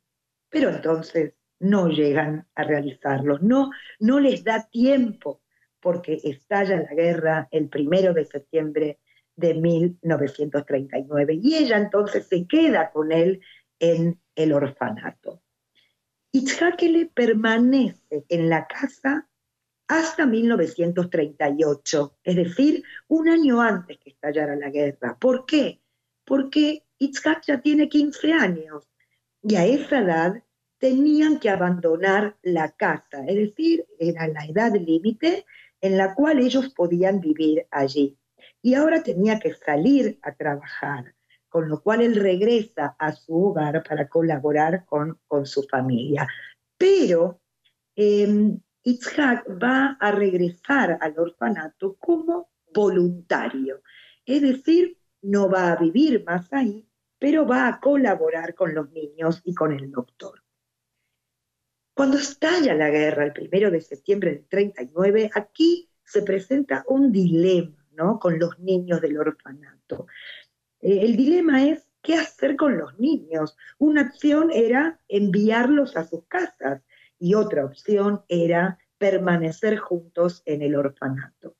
Pero 0.50 0.70
entonces 0.70 1.34
no 1.58 1.88
llegan 1.88 2.46
a 2.54 2.64
realizarlo, 2.64 3.38
no, 3.40 3.70
no 3.98 4.20
les 4.20 4.44
da 4.44 4.68
tiempo 4.68 5.42
porque 5.80 6.20
estalla 6.22 6.76
la 6.76 6.94
guerra 6.94 7.48
el 7.50 7.68
primero 7.68 8.12
de 8.12 8.26
septiembre 8.26 8.98
de 9.36 9.54
1939 9.54 11.38
y 11.42 11.56
ella 11.56 11.78
entonces 11.78 12.26
se 12.26 12.46
queda 12.46 12.90
con 12.90 13.12
él 13.12 13.40
en 13.78 14.20
el 14.34 14.52
orfanato. 14.52 15.42
Itzhakele 16.32 17.06
permanece 17.06 18.24
en 18.28 18.48
la 18.50 18.66
casa 18.66 19.29
hasta 19.90 20.24
1938, 20.24 22.16
es 22.22 22.36
decir, 22.36 22.84
un 23.08 23.28
año 23.28 23.60
antes 23.60 23.98
que 23.98 24.10
estallara 24.10 24.54
la 24.54 24.70
guerra. 24.70 25.18
¿Por 25.18 25.44
qué? 25.46 25.80
Porque 26.24 26.84
Itzhak 26.98 27.42
ya 27.44 27.60
tiene 27.60 27.88
15 27.88 28.32
años 28.32 28.88
y 29.42 29.56
a 29.56 29.66
esa 29.66 29.98
edad 29.98 30.44
tenían 30.78 31.40
que 31.40 31.50
abandonar 31.50 32.36
la 32.42 32.70
casa, 32.70 33.24
es 33.26 33.34
decir, 33.34 33.84
era 33.98 34.28
la 34.28 34.44
edad 34.44 34.72
límite 34.74 35.44
en 35.80 35.96
la 35.98 36.14
cual 36.14 36.38
ellos 36.38 36.72
podían 36.72 37.18
vivir 37.18 37.66
allí. 37.72 38.16
Y 38.62 38.74
ahora 38.74 39.02
tenía 39.02 39.40
que 39.40 39.54
salir 39.54 40.20
a 40.22 40.36
trabajar, 40.36 41.16
con 41.48 41.68
lo 41.68 41.82
cual 41.82 42.02
él 42.02 42.14
regresa 42.14 42.94
a 42.96 43.10
su 43.10 43.46
hogar 43.46 43.82
para 43.82 44.08
colaborar 44.08 44.84
con, 44.84 45.18
con 45.26 45.46
su 45.46 45.64
familia. 45.64 46.28
Pero 46.78 47.40
eh, 47.96 48.56
Itzhak 48.82 49.46
va 49.62 49.96
a 50.00 50.10
regresar 50.10 50.98
al 51.00 51.18
orfanato 51.18 51.96
como 51.96 52.50
voluntario, 52.72 53.82
es 54.24 54.42
decir, 54.42 54.98
no 55.22 55.50
va 55.50 55.72
a 55.72 55.76
vivir 55.76 56.24
más 56.24 56.52
ahí, 56.52 56.86
pero 57.18 57.46
va 57.46 57.68
a 57.68 57.80
colaborar 57.80 58.54
con 58.54 58.74
los 58.74 58.90
niños 58.90 59.42
y 59.44 59.54
con 59.54 59.72
el 59.72 59.90
doctor. 59.90 60.42
Cuando 61.94 62.16
estalla 62.16 62.74
la 62.74 62.88
guerra, 62.88 63.26
el 63.26 63.32
primero 63.32 63.70
de 63.70 63.80
septiembre 63.80 64.30
del 64.30 64.46
39, 64.46 65.30
aquí 65.34 65.90
se 66.02 66.22
presenta 66.22 66.84
un 66.88 67.12
dilema 67.12 67.76
¿no? 67.92 68.18
con 68.18 68.38
los 68.38 68.58
niños 68.58 69.02
del 69.02 69.18
orfanato. 69.18 70.06
Eh, 70.80 71.00
el 71.02 71.16
dilema 71.16 71.66
es 71.66 71.86
qué 72.00 72.14
hacer 72.14 72.56
con 72.56 72.78
los 72.78 72.98
niños. 72.98 73.56
Una 73.78 74.02
opción 74.02 74.50
era 74.50 74.98
enviarlos 75.08 75.96
a 75.96 76.04
sus 76.04 76.24
casas, 76.24 76.82
y 77.20 77.34
otra 77.34 77.64
opción 77.64 78.24
era 78.28 78.78
permanecer 78.98 79.78
juntos 79.78 80.42
en 80.46 80.62
el 80.62 80.74
orfanato. 80.74 81.54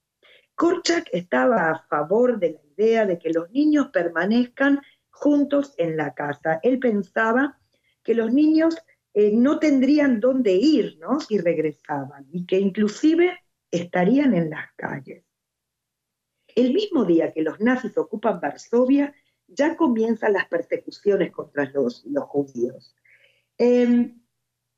Korchak 0.56 1.08
estaba 1.12 1.70
a 1.70 1.86
favor 1.86 2.38
de 2.40 2.52
la 2.52 2.60
idea 2.74 3.06
de 3.06 3.18
que 3.18 3.30
los 3.30 3.50
niños 3.50 3.88
permanezcan 3.92 4.80
juntos 5.10 5.74
en 5.78 5.96
la 5.96 6.14
casa. 6.14 6.58
Él 6.62 6.78
pensaba 6.78 7.58
que 8.02 8.14
los 8.14 8.32
niños 8.32 8.76
eh, 9.14 9.32
no 9.32 9.58
tendrían 9.58 10.20
dónde 10.20 10.52
ir 10.52 10.98
¿no? 10.98 11.20
si 11.20 11.38
regresaban 11.38 12.26
y 12.32 12.46
que 12.46 12.58
inclusive 12.58 13.38
estarían 13.70 14.34
en 14.34 14.50
las 14.50 14.72
calles. 14.76 15.24
El 16.48 16.72
mismo 16.72 17.04
día 17.04 17.32
que 17.32 17.42
los 17.42 17.60
nazis 17.60 17.96
ocupan 17.96 18.40
Varsovia, 18.40 19.14
ya 19.46 19.76
comienzan 19.76 20.32
las 20.32 20.46
persecuciones 20.48 21.32
contra 21.32 21.64
los, 21.70 22.04
judíos. 22.28 22.94
Em, 23.58 24.19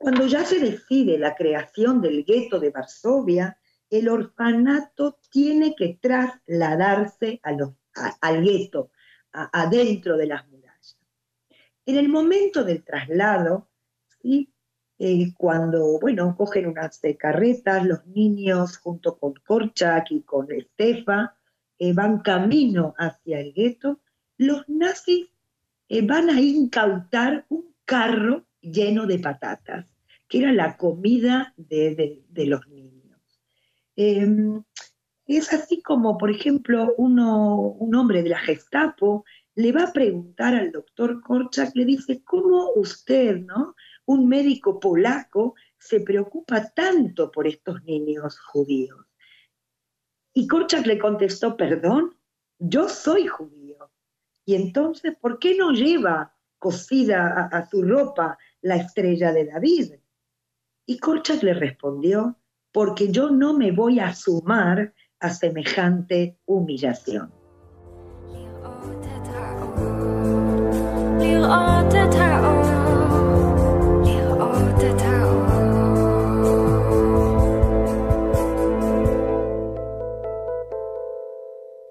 cuando 0.02 0.26
ya 0.26 0.44
se 0.44 0.58
decide 0.58 1.16
la 1.16 1.36
creación 1.36 2.00
del 2.00 2.24
gueto 2.24 2.58
de 2.58 2.70
Varsovia, 2.70 3.56
el 3.88 4.08
orfanato 4.08 5.20
tiene 5.30 5.76
que 5.76 5.96
trasladarse 6.02 7.40
al 7.44 8.42
gueto, 8.42 8.90
adentro 9.32 10.16
de 10.16 10.26
las 10.26 10.48
murallas. 10.48 10.98
En 11.86 11.96
el 11.98 12.08
momento 12.08 12.64
del 12.64 12.82
traslado, 12.82 13.68
¿sí? 14.20 14.52
Eh, 14.98 15.32
cuando, 15.38 16.00
bueno, 16.00 16.34
cogen 16.36 16.66
unas 16.66 17.00
carretas, 17.16 17.86
los 17.86 18.04
niños 18.06 18.78
junto 18.78 19.16
con 19.16 19.34
Korchak 19.34 20.10
y 20.10 20.22
con 20.22 20.50
Estefa 20.50 21.36
eh, 21.78 21.92
van 21.92 22.22
camino 22.22 22.94
hacia 22.98 23.38
el 23.38 23.52
gueto, 23.52 24.00
los 24.36 24.68
nazis 24.68 25.28
eh, 25.88 26.04
van 26.04 26.28
a 26.28 26.40
incautar 26.40 27.46
un 27.50 27.72
carro 27.84 28.46
lleno 28.60 29.06
de 29.06 29.20
patatas 29.20 29.91
que 30.32 30.38
era 30.38 30.50
la 30.50 30.78
comida 30.78 31.52
de, 31.58 32.24
los 32.34 32.66
niños. 32.68 33.20
Em, 33.96 34.64
es 35.26 35.52
así 35.52 35.82
como, 35.82 36.16
por 36.16 36.30
ejemplo, 36.30 36.94
uno, 36.96 37.58
un 37.58 37.94
hombre 37.94 38.22
de 38.22 38.30
la 38.30 38.38
Gestapo 38.38 39.26
le 39.54 39.72
va 39.72 39.82
a 39.82 39.92
preguntar 39.92 40.54
al 40.54 40.72
doctor 40.72 41.20
Korchak, 41.20 41.76
le 41.76 41.84
dice, 41.84 42.24
¿cómo 42.24 42.70
usted, 42.76 43.40
¿no? 43.40 43.74
un 44.06 44.26
médico 44.26 44.80
polaco, 44.80 45.54
se 45.76 46.00
preocupa 46.00 46.72
tanto 46.72 47.30
por 47.30 47.46
estos 47.46 47.84
niños 47.84 48.40
judíos? 48.40 49.04
Y 50.32 50.46
Korchak 50.46 50.86
le 50.86 50.98
contestó, 50.98 51.58
perdón, 51.58 52.16
yo 52.58 52.88
soy 52.88 53.26
judío. 53.26 53.90
Y 54.46 54.54
entonces, 54.54 55.14
¿por 55.20 55.38
qué 55.38 55.54
no 55.58 55.72
lleva 55.72 56.34
cosida 56.56 57.50
a 57.52 57.68
su 57.68 57.82
ropa 57.82 58.38
la 58.62 58.76
estrella 58.76 59.30
de 59.30 59.44
David? 59.44 59.92
Y 60.86 60.98
Korchak 60.98 61.42
le 61.42 61.54
respondió, 61.54 62.38
porque 62.72 63.12
yo 63.12 63.30
no 63.30 63.56
me 63.56 63.70
voy 63.70 64.00
a 64.00 64.14
sumar 64.14 64.94
a 65.20 65.30
semejante 65.30 66.38
humillación. 66.46 67.32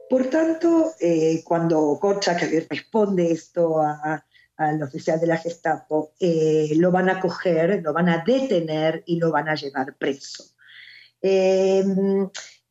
Por 0.10 0.26
tanto, 0.26 0.92
eh, 1.00 1.42
cuando 1.46 1.98
Korchak 2.02 2.42
responde 2.70 3.32
esto 3.32 3.80
a, 3.80 4.26
al 4.62 4.82
oficial 4.84 5.20
de 5.20 5.28
la 5.28 5.38
Gestapo, 5.38 6.14
eh, 6.20 6.72
lo 6.76 6.92
van 6.92 7.10
a 7.10 7.20
coger, 7.20 7.82
lo 7.84 7.94
van 7.94 8.10
a 8.10 8.24
detener 8.26 9.04
y 9.06 9.18
lo 9.18 9.32
van 9.32 9.50
a 9.50 9.56
llevar 9.56 9.96
preso. 9.96 10.46
Eh, 11.22 11.84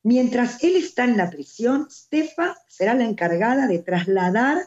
mientras 0.03 0.62
él 0.62 0.76
está 0.76 1.05
en 1.05 1.16
la 1.16 1.31
prisión, 1.31 1.88
Stefa 1.90 2.57
será 2.68 2.94
la 2.94 3.05
encargada 3.05 3.66
de 3.66 3.81
trasladar 3.81 4.59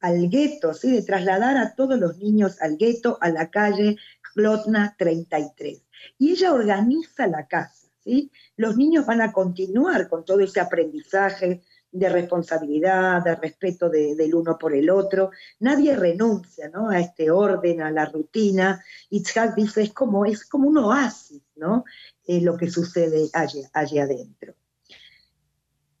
al 0.00 0.28
gueto, 0.28 0.74
¿sí? 0.74 0.90
de 0.90 1.02
trasladar 1.02 1.56
a 1.56 1.74
todos 1.74 1.98
los 1.98 2.18
niños 2.18 2.60
al 2.60 2.76
gueto, 2.76 3.18
a 3.20 3.30
la 3.30 3.50
calle 3.50 3.96
Glotna 4.34 4.96
33. 4.98 5.82
Y 6.18 6.32
ella 6.32 6.52
organiza 6.52 7.26
la 7.28 7.46
casa. 7.46 7.88
¿sí? 8.02 8.30
Los 8.56 8.76
niños 8.76 9.06
van 9.06 9.20
a 9.20 9.32
continuar 9.32 10.08
con 10.08 10.24
todo 10.24 10.40
ese 10.40 10.58
aprendizaje, 10.60 11.62
de 11.92 12.08
responsabilidad, 12.08 13.22
de 13.22 13.36
respeto 13.36 13.90
del 13.90 14.34
uno 14.34 14.56
por 14.58 14.74
el 14.74 14.88
otro. 14.88 15.30
Nadie 15.60 15.94
renuncia 15.94 16.68
¿no? 16.70 16.88
a 16.88 16.98
este 16.98 17.30
orden, 17.30 17.82
a 17.82 17.90
la 17.90 18.06
rutina. 18.06 18.82
Itzhak 19.10 19.54
dice, 19.54 19.82
es 19.82 19.92
como, 19.92 20.24
es 20.24 20.46
como 20.46 20.68
un 20.68 20.78
oasis 20.78 21.42
¿no? 21.56 21.84
Eh, 22.26 22.40
lo 22.40 22.56
que 22.56 22.70
sucede 22.70 23.28
allí, 23.34 23.62
allí 23.74 23.98
adentro. 23.98 24.54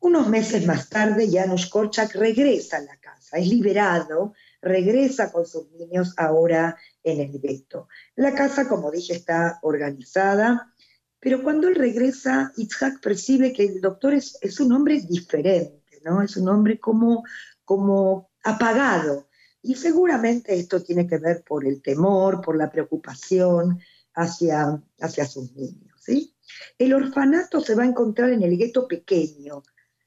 Unos 0.00 0.28
meses 0.28 0.66
más 0.66 0.88
tarde, 0.88 1.30
Janusz 1.30 1.68
Korczak 1.68 2.16
regresa 2.16 2.78
a 2.78 2.80
la 2.80 2.96
casa, 2.96 3.36
es 3.36 3.46
liberado, 3.46 4.32
regresa 4.60 5.30
con 5.30 5.46
sus 5.46 5.70
niños 5.70 6.14
ahora 6.16 6.76
en 7.04 7.20
el 7.20 7.40
gueto. 7.40 7.86
La 8.16 8.34
casa, 8.34 8.66
como 8.66 8.90
dije, 8.90 9.12
está 9.12 9.60
organizada, 9.62 10.74
pero 11.20 11.44
cuando 11.44 11.68
él 11.68 11.76
regresa, 11.76 12.52
Itzhak 12.56 13.00
percibe 13.00 13.52
que 13.52 13.64
el 13.64 13.80
doctor 13.80 14.14
es, 14.14 14.38
es 14.40 14.58
un 14.58 14.72
hombre 14.72 15.00
diferente 15.00 15.81
es 16.22 16.36
un 16.36 16.48
hombre 16.48 16.78
como, 16.78 17.24
como 17.64 18.30
apagado. 18.44 19.28
Y 19.62 19.76
seguramente 19.76 20.58
esto 20.58 20.82
tiene 20.82 21.06
que 21.06 21.18
ver 21.18 21.44
por 21.44 21.64
el 21.66 21.82
temor, 21.82 22.40
por 22.40 22.56
la 22.56 22.70
preocupación 22.70 23.80
hacia, 24.14 24.82
hacia 25.00 25.26
sus 25.26 25.52
niños. 25.52 26.00
¿sí? 26.00 26.34
El 26.78 26.94
orfanato 26.94 27.60
se 27.60 27.74
va 27.74 27.84
a 27.84 27.86
encontrar 27.86 28.32
en 28.32 28.42
el 28.42 28.56
gueto 28.58 28.88
pequeño, 28.88 29.62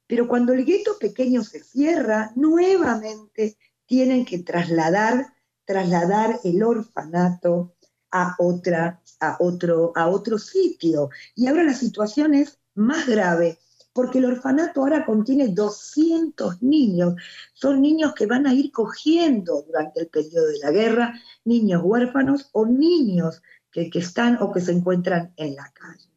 pero 0.08 0.27
cuando 0.27 0.53
el 0.53 0.65
gueto 0.65 0.97
pequeño 0.99 1.43
se 1.43 1.63
cierra, 1.63 2.31
nuevamente 2.36 3.58
tienen 3.86 4.25
que 4.25 4.39
trasladar, 4.39 5.34
trasladar 5.63 6.39
el 6.43 6.62
orfanato 6.62 7.75
a, 8.12 8.36
otra, 8.38 9.01
a, 9.19 9.38
otro, 9.39 9.93
a 9.95 10.08
otro 10.08 10.38
sitio. 10.38 11.10
Y 11.36 11.47
ahora 11.47 11.63
la 11.63 11.73
situación 11.73 12.34
es 12.34 12.60
más 12.75 13.08
grave 13.08 13.60
porque 13.95 14.17
el 14.17 14.25
orfanato 14.25 14.81
ahora 14.81 15.05
contiene 15.05 15.47
200 15.47 16.62
niños. 16.62 17.15
Son 17.53 17.81
niños 17.81 18.13
que 18.13 18.25
van 18.25 18.45
a 18.45 18.53
ir 18.53 18.69
cogiendo 18.69 19.62
durante 19.62 20.01
el 20.01 20.10
periodo 20.10 20.47
de 20.47 20.60
la 20.60 20.71
guerra, 20.71 21.21
niños 21.45 21.81
huérfanos 21.81 22.49
o 22.51 22.65
niños 22.65 23.41
que, 23.71 23.89
están 23.93 24.38
o 24.41 24.51
que 24.51 24.60
se 24.60 24.73
encuentran 24.73 25.34
en 25.38 25.55
la 25.55 25.71
calle. 25.71 26.10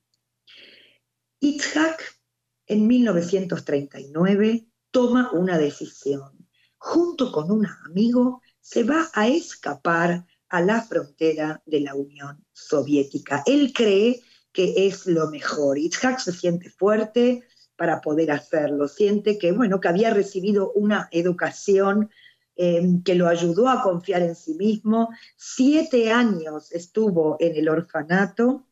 Itzhak 1.38 2.20
en 2.66 2.88
1939 2.88 4.66
toma 4.90 5.30
una 5.30 5.56
decisión. 5.56 6.48
Junto 6.78 7.30
con 7.30 7.52
un 7.52 7.64
amigo 7.86 8.42
se 8.60 8.82
va 8.82 9.08
a 9.14 9.28
escapar 9.28 10.26
a 10.48 10.60
la 10.62 10.82
frontera 10.82 11.62
de 11.64 11.82
la 11.82 11.94
Unión 11.94 12.44
Soviética. 12.52 13.44
Él 13.46 13.72
cree 13.72 14.20
que 14.50 14.88
es 14.88 15.06
lo 15.06 15.30
mejor. 15.30 15.78
Itzhak 15.78 16.18
se 16.18 16.32
siente 16.32 16.70
fuerte 16.70 17.44
para 17.78 18.00
poder 18.00 18.32
hacerlo, 18.32 18.88
siente 18.88 19.38
que, 19.38 19.52
bueno, 19.52 19.80
que 19.80 19.86
había 19.86 20.12
recibido 20.12 20.72
una 20.72 21.08
educación 21.12 22.10
eh, 22.56 22.82
que 23.04 23.14
lo 23.14 23.28
ayudó 23.28 23.68
a 23.68 23.82
confiar 23.82 24.22
en 24.22 24.34
sí 24.34 24.54
mismo. 24.54 25.10
Siete 25.36 26.10
años 26.10 26.72
estuvo 26.72 27.36
en 27.38 27.54
el 27.54 27.68
orfanato, 27.68 28.66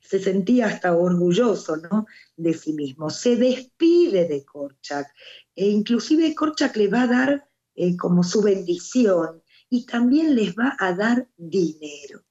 se 0.00 0.20
sentía 0.20 0.66
hasta 0.66 0.96
orgulloso 0.96 1.76
¿no? 1.76 2.06
de 2.36 2.54
sí 2.54 2.72
mismo. 2.72 3.10
Se 3.10 3.34
despide 3.34 4.28
de 4.28 4.44
Korchak, 4.44 5.08
e 5.56 5.66
inclusive 5.66 6.36
Korchak 6.36 6.76
le 6.76 6.86
va 6.86 7.02
a 7.02 7.08
dar 7.08 7.48
eh, 7.74 7.96
como 7.96 8.22
su 8.22 8.42
bendición 8.42 9.42
y 9.68 9.86
también 9.86 10.36
les 10.36 10.54
va 10.54 10.76
a 10.78 10.94
dar 10.94 11.26
dinero. 11.36 12.22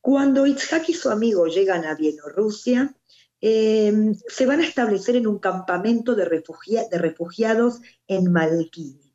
Cuando 0.00 0.46
Itzhak 0.46 0.88
y 0.88 0.94
su 0.94 1.10
amigo 1.10 1.48
llegan 1.48 1.84
a 1.84 1.94
Bielorrusia, 1.94 2.94
eh, 3.40 3.92
se 4.26 4.46
van 4.46 4.60
a 4.60 4.66
establecer 4.66 5.16
en 5.16 5.26
un 5.26 5.38
campamento 5.38 6.14
de, 6.14 6.24
refugiados 6.24 7.80
en 8.06 8.32
Malkini. 8.32 9.14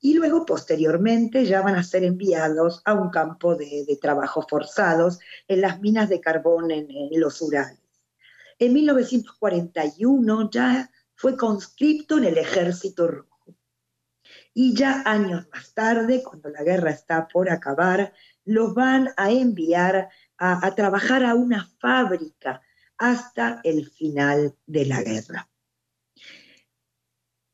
Y 0.00 0.12
luego, 0.12 0.44
posteriormente, 0.44 1.46
ya 1.46 1.62
van 1.62 1.76
a 1.76 1.82
ser 1.82 2.04
enviados 2.04 2.82
a 2.84 2.92
un 2.92 3.08
campo 3.08 3.56
de, 3.56 3.98
trabajos 4.02 4.44
forzados 4.48 5.18
en 5.48 5.62
las 5.62 5.80
minas 5.80 6.10
de 6.10 6.20
carbón 6.20 6.70
en, 6.70 6.88
los 7.18 7.40
Urales. 7.40 7.80
En 8.58 8.74
1941 8.74 10.50
ya 10.50 10.90
fue 11.14 11.36
conscripto 11.36 12.18
en 12.18 12.24
el 12.24 12.36
ejército 12.36 13.08
ruso. 13.08 13.56
Y 14.52 14.74
ya 14.74 15.02
años 15.06 15.46
más 15.52 15.72
tarde, 15.72 16.22
cuando 16.22 16.50
la 16.50 16.62
guerra 16.62 16.90
está 16.90 17.26
por 17.26 17.50
acabar, 17.50 18.12
los 18.44 18.74
van 18.74 19.08
a 19.16 19.30
enviar 19.30 20.10
a, 20.36 20.74
trabajar 20.74 21.24
a 21.24 21.34
una 21.34 21.66
fábrica 21.80 22.60
hasta 22.98 23.60
el 23.64 23.90
final 23.90 24.54
de 24.66 24.86
la 24.86 25.02
guerra. 25.02 25.48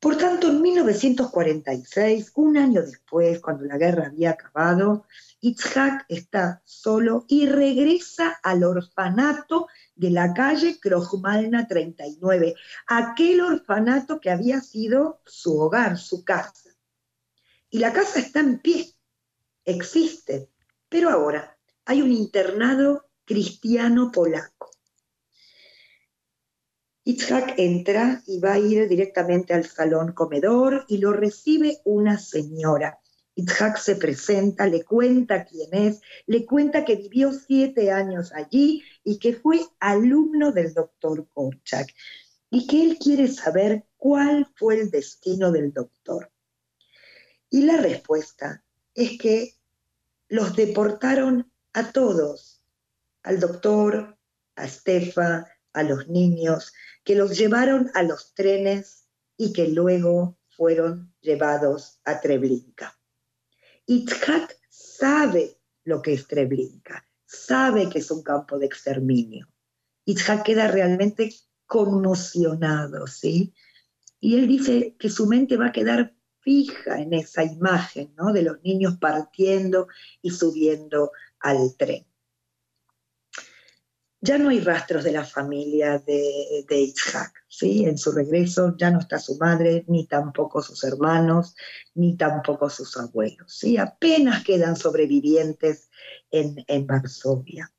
Por 0.01 0.17
tanto, 0.17 0.47
en 0.49 0.63
1946, 0.63 2.31
un 2.33 2.57
año 2.57 2.81
después, 2.81 3.39
cuando 3.39 3.65
la 3.65 3.77
guerra 3.77 4.07
había 4.07 4.31
acabado, 4.31 5.05
Itzhak 5.41 6.05
está 6.09 6.63
solo 6.65 7.25
y 7.27 7.45
regresa 7.45 8.39
al 8.41 8.63
orfanato 8.63 9.67
de 9.93 10.09
la 10.09 10.33
calle 10.33 10.79
Krojmalna 10.79 11.67
39, 11.67 12.55
aquel 12.87 13.41
orfanato 13.41 14.19
que 14.19 14.31
había 14.31 14.59
sido 14.61 15.21
su 15.23 15.59
hogar, 15.59 15.99
su 15.99 16.23
casa. 16.23 16.71
Y 17.69 17.77
la 17.77 17.93
casa 17.93 18.21
está 18.21 18.39
en 18.39 18.57
pie, 18.57 18.95
existe, 19.65 20.49
pero 20.89 21.11
ahora 21.11 21.59
hay 21.85 22.01
un 22.01 22.11
internado 22.11 23.05
cristiano 23.23 24.11
polaco. 24.11 24.70
Itzhak 27.03 27.57
entra 27.57 28.21
y 28.27 28.39
va 28.39 28.53
a 28.53 28.59
ir 28.59 28.87
directamente 28.87 29.53
al 29.53 29.65
salón 29.65 30.11
comedor 30.13 30.85
y 30.87 30.97
lo 30.97 31.13
recibe 31.13 31.79
una 31.83 32.19
señora. 32.19 32.99
Itzhak 33.35 33.77
se 33.77 33.95
presenta, 33.95 34.67
le 34.67 34.83
cuenta 34.83 35.45
quién 35.45 35.73
es, 35.73 36.01
le 36.27 36.45
cuenta 36.45 36.85
que 36.85 36.97
vivió 36.97 37.31
siete 37.33 37.91
años 37.91 38.31
allí 38.33 38.83
y 39.03 39.17
que 39.17 39.33
fue 39.33 39.61
alumno 39.79 40.51
del 40.51 40.73
doctor 40.73 41.27
Korchak 41.33 41.87
y 42.51 42.67
que 42.67 42.83
él 42.83 42.97
quiere 42.99 43.27
saber 43.29 43.85
cuál 43.97 44.47
fue 44.55 44.81
el 44.81 44.91
destino 44.91 45.51
del 45.51 45.73
doctor. 45.73 46.31
Y 47.49 47.63
la 47.63 47.77
respuesta 47.77 48.63
es 48.93 49.17
que 49.17 49.55
los 50.27 50.55
deportaron 50.55 51.51
a 51.73 51.91
todos, 51.91 52.61
al 53.23 53.39
doctor, 53.39 54.17
a 54.55 54.65
Estefa, 54.65 55.47
a 55.73 55.83
los 55.83 56.07
niños, 56.07 56.73
que 57.03 57.15
los 57.15 57.37
llevaron 57.37 57.91
a 57.93 58.03
los 58.03 58.33
trenes 58.33 59.07
y 59.37 59.53
que 59.53 59.67
luego 59.67 60.37
fueron 60.49 61.13
llevados 61.21 61.99
a 62.05 62.19
Treblinka. 62.19 62.97
Itzhak 63.85 64.57
sabe 64.69 65.57
lo 65.83 66.01
que 66.01 66.13
es 66.13 66.27
Treblinka, 66.27 67.05
sabe 67.25 67.89
que 67.89 67.99
es 67.99 68.11
un 68.11 68.23
campo 68.23 68.59
de 68.59 68.67
exterminio. 68.67 69.47
Itzhak 70.05 70.43
queda 70.43 70.67
realmente 70.67 71.33
conmocionado, 71.65 73.07
¿sí? 73.07 73.53
Y 74.19 74.37
él 74.37 74.47
dice 74.47 74.95
que 74.99 75.09
su 75.09 75.25
mente 75.25 75.57
va 75.57 75.67
a 75.67 75.71
quedar 75.71 76.13
fija 76.41 76.99
en 76.99 77.13
esa 77.13 77.43
imagen 77.43 78.13
¿no? 78.17 78.33
de 78.33 78.43
los 78.43 78.61
niños 78.63 78.97
partiendo 78.97 79.87
y 80.21 80.31
subiendo 80.31 81.11
al 81.39 81.75
tren. 81.77 82.05
Ya 84.23 84.37
no 84.37 84.49
hay 84.49 84.59
rastros 84.59 85.03
de 85.03 85.11
la 85.11 85.25
familia 85.25 85.97
de, 85.97 86.63
de 86.69 86.93
¿sí? 87.47 87.85
En 87.85 87.97
su 87.97 88.11
regreso 88.11 88.75
ya 88.77 88.91
no 88.91 88.99
está 88.99 89.17
su 89.17 89.35
madre, 89.37 89.83
ni 89.87 90.05
tampoco 90.05 90.61
sus 90.61 90.83
hermanos, 90.83 91.55
ni 91.95 92.15
tampoco 92.15 92.69
sus 92.69 92.95
abuelos, 92.97 93.51
¿sí? 93.51 93.77
Apenas 93.77 94.43
quedan 94.43 94.75
sobrevivientes 94.75 95.89
en, 96.29 96.63
en 96.67 96.85
Varsovia. 96.85 97.71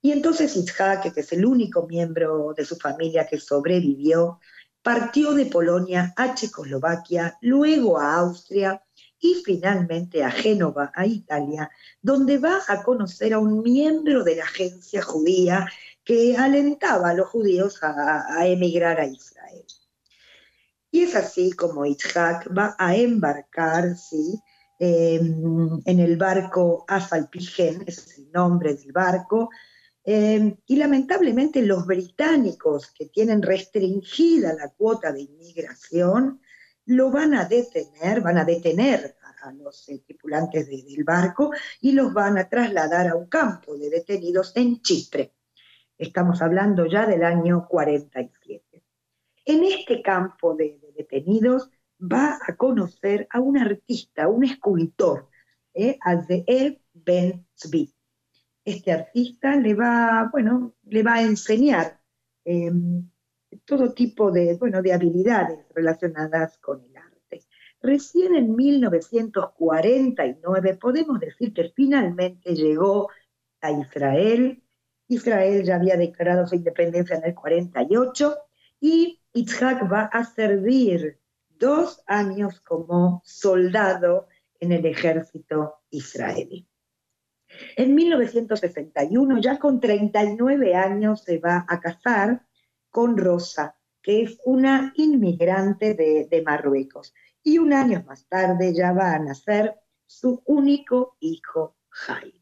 Y 0.00 0.12
entonces 0.12 0.56
Itzhak, 0.56 1.12
que 1.12 1.20
es 1.20 1.32
el 1.32 1.44
único 1.44 1.86
miembro 1.88 2.54
de 2.56 2.64
su 2.64 2.76
familia 2.76 3.26
que 3.26 3.40
sobrevivió, 3.40 4.38
partió 4.80 5.34
de 5.34 5.46
Polonia 5.46 6.14
a 6.16 6.32
Checoslovaquia, 6.32 7.36
luego 7.40 7.98
a 7.98 8.18
Austria 8.18 8.80
y 9.18 9.42
finalmente 9.44 10.22
a 10.22 10.30
Génova, 10.30 10.92
a 10.94 11.06
Italia, 11.06 11.70
donde 12.00 12.38
va 12.38 12.60
a 12.68 12.82
conocer 12.82 13.32
a 13.34 13.38
un 13.38 13.62
miembro 13.62 14.24
de 14.24 14.36
la 14.36 14.44
agencia 14.44 15.02
judía 15.02 15.66
que 16.04 16.36
alentaba 16.36 17.10
a 17.10 17.14
los 17.14 17.28
judíos 17.28 17.80
a, 17.82 18.46
emigrar 18.46 19.00
a 19.00 19.06
Israel. 19.06 19.64
Y 20.90 21.02
es 21.02 21.16
así 21.16 21.52
como 21.52 21.84
Itzhak 21.84 22.56
va 22.56 22.76
a 22.78 22.94
embarcar. 22.94 23.94
Em, 24.78 25.80
en 25.86 26.00
el 26.00 26.18
barco 26.18 26.84
Afalpigen, 26.86 27.84
ese 27.86 28.00
es 28.02 28.18
el 28.18 28.30
nombre 28.30 28.74
del 28.74 28.92
barco, 28.92 29.48
Em, 30.08 30.56
y 30.66 30.76
lamentablemente 30.76 31.62
los 31.62 31.84
británicos 31.84 32.92
que 32.92 33.06
tienen 33.06 33.42
restringida 33.42 34.54
la 34.54 34.68
cuota 34.68 35.10
de 35.10 35.22
inmigración 35.22 36.40
lo 36.86 37.10
van 37.10 37.34
a 37.34 37.44
detener, 37.44 38.20
van 38.20 38.38
a 38.38 38.44
detener 38.44 39.16
a, 39.42 39.52
los 39.52 39.88
eh, 39.88 40.02
tripulantes 40.04 40.66
del 40.68 41.04
barco 41.04 41.52
y 41.80 41.92
los 41.92 42.12
van 42.12 42.36
a 42.38 42.48
trasladar 42.48 43.08
a 43.08 43.14
un 43.14 43.26
campo 43.26 43.76
de 43.76 43.90
detenidos 43.90 44.56
en 44.56 44.80
Chipre. 44.82 45.34
Estamos 45.96 46.42
hablando 46.42 46.86
ya 46.86 47.06
del 47.06 47.22
año 47.22 47.66
47. 47.68 48.82
En 49.44 49.64
este 49.64 50.02
campo 50.02 50.54
de, 50.54 50.80
detenidos 50.96 51.70
va 52.00 52.38
a 52.46 52.56
conocer 52.56 53.28
a 53.30 53.40
un 53.40 53.58
artista, 53.58 54.28
un 54.28 54.44
escultor, 54.44 55.28
eh, 55.74 55.98
Zeev 56.26 56.80
Ben 56.92 57.46
Tzvi 57.54 57.96
este 58.66 58.90
artista 58.92 59.54
le 59.56 59.74
va, 59.74 60.28
bueno, 60.30 60.74
le 60.82 61.02
va 61.04 61.14
a 61.14 61.22
enseñar 61.22 62.00
em, 62.44 63.08
todo 63.64 63.92
tipo 63.92 64.30
de, 64.30 64.56
bueno, 64.56 64.82
de 64.82 64.92
habilidades 64.92 65.66
relacionadas 65.74 66.58
con 66.58 66.82
el 66.82 66.96
arte. 66.96 67.44
Recién 67.80 68.34
en 68.34 68.54
1949 68.56 70.74
podemos 70.74 71.20
decir 71.20 71.52
que 71.52 71.72
finalmente 71.74 72.54
llegó 72.54 73.10
a 73.60 73.70
Israel. 73.70 74.62
Israel 75.08 75.62
ya 75.62 75.76
había 75.76 75.96
declarado 75.96 76.46
su 76.46 76.56
independencia 76.56 77.16
en 77.16 77.24
el 77.24 77.34
48 77.34 78.36
y 78.80 79.22
Itzhak 79.32 79.90
va 79.90 80.02
a 80.02 80.24
servir 80.24 81.20
dos 81.48 82.02
años 82.06 82.60
como 82.60 83.22
soldado 83.24 84.28
en 84.60 84.72
el 84.72 84.84
ejército 84.86 85.76
israelí. 85.90 86.68
En 87.76 87.94
1961, 87.94 89.40
ya 89.40 89.58
con 89.58 89.80
39 89.80 90.74
años, 90.74 91.22
se 91.22 91.38
va 91.38 91.64
a 91.68 91.80
casar 91.80 92.45
con 92.96 93.18
Rosa, 93.18 93.76
que 94.00 94.22
es 94.22 94.38
una 94.46 94.94
inmigrante 94.96 95.92
de, 95.92 96.42
Marruecos. 96.42 97.12
Y 97.42 97.58
un 97.58 97.74
año 97.74 98.02
más 98.06 98.26
tarde 98.26 98.72
ya 98.74 98.92
va 98.92 99.12
a 99.12 99.18
nacer 99.18 99.74
su 100.06 100.42
único 100.46 101.18
hijo, 101.20 101.76
Jaime. 101.90 102.40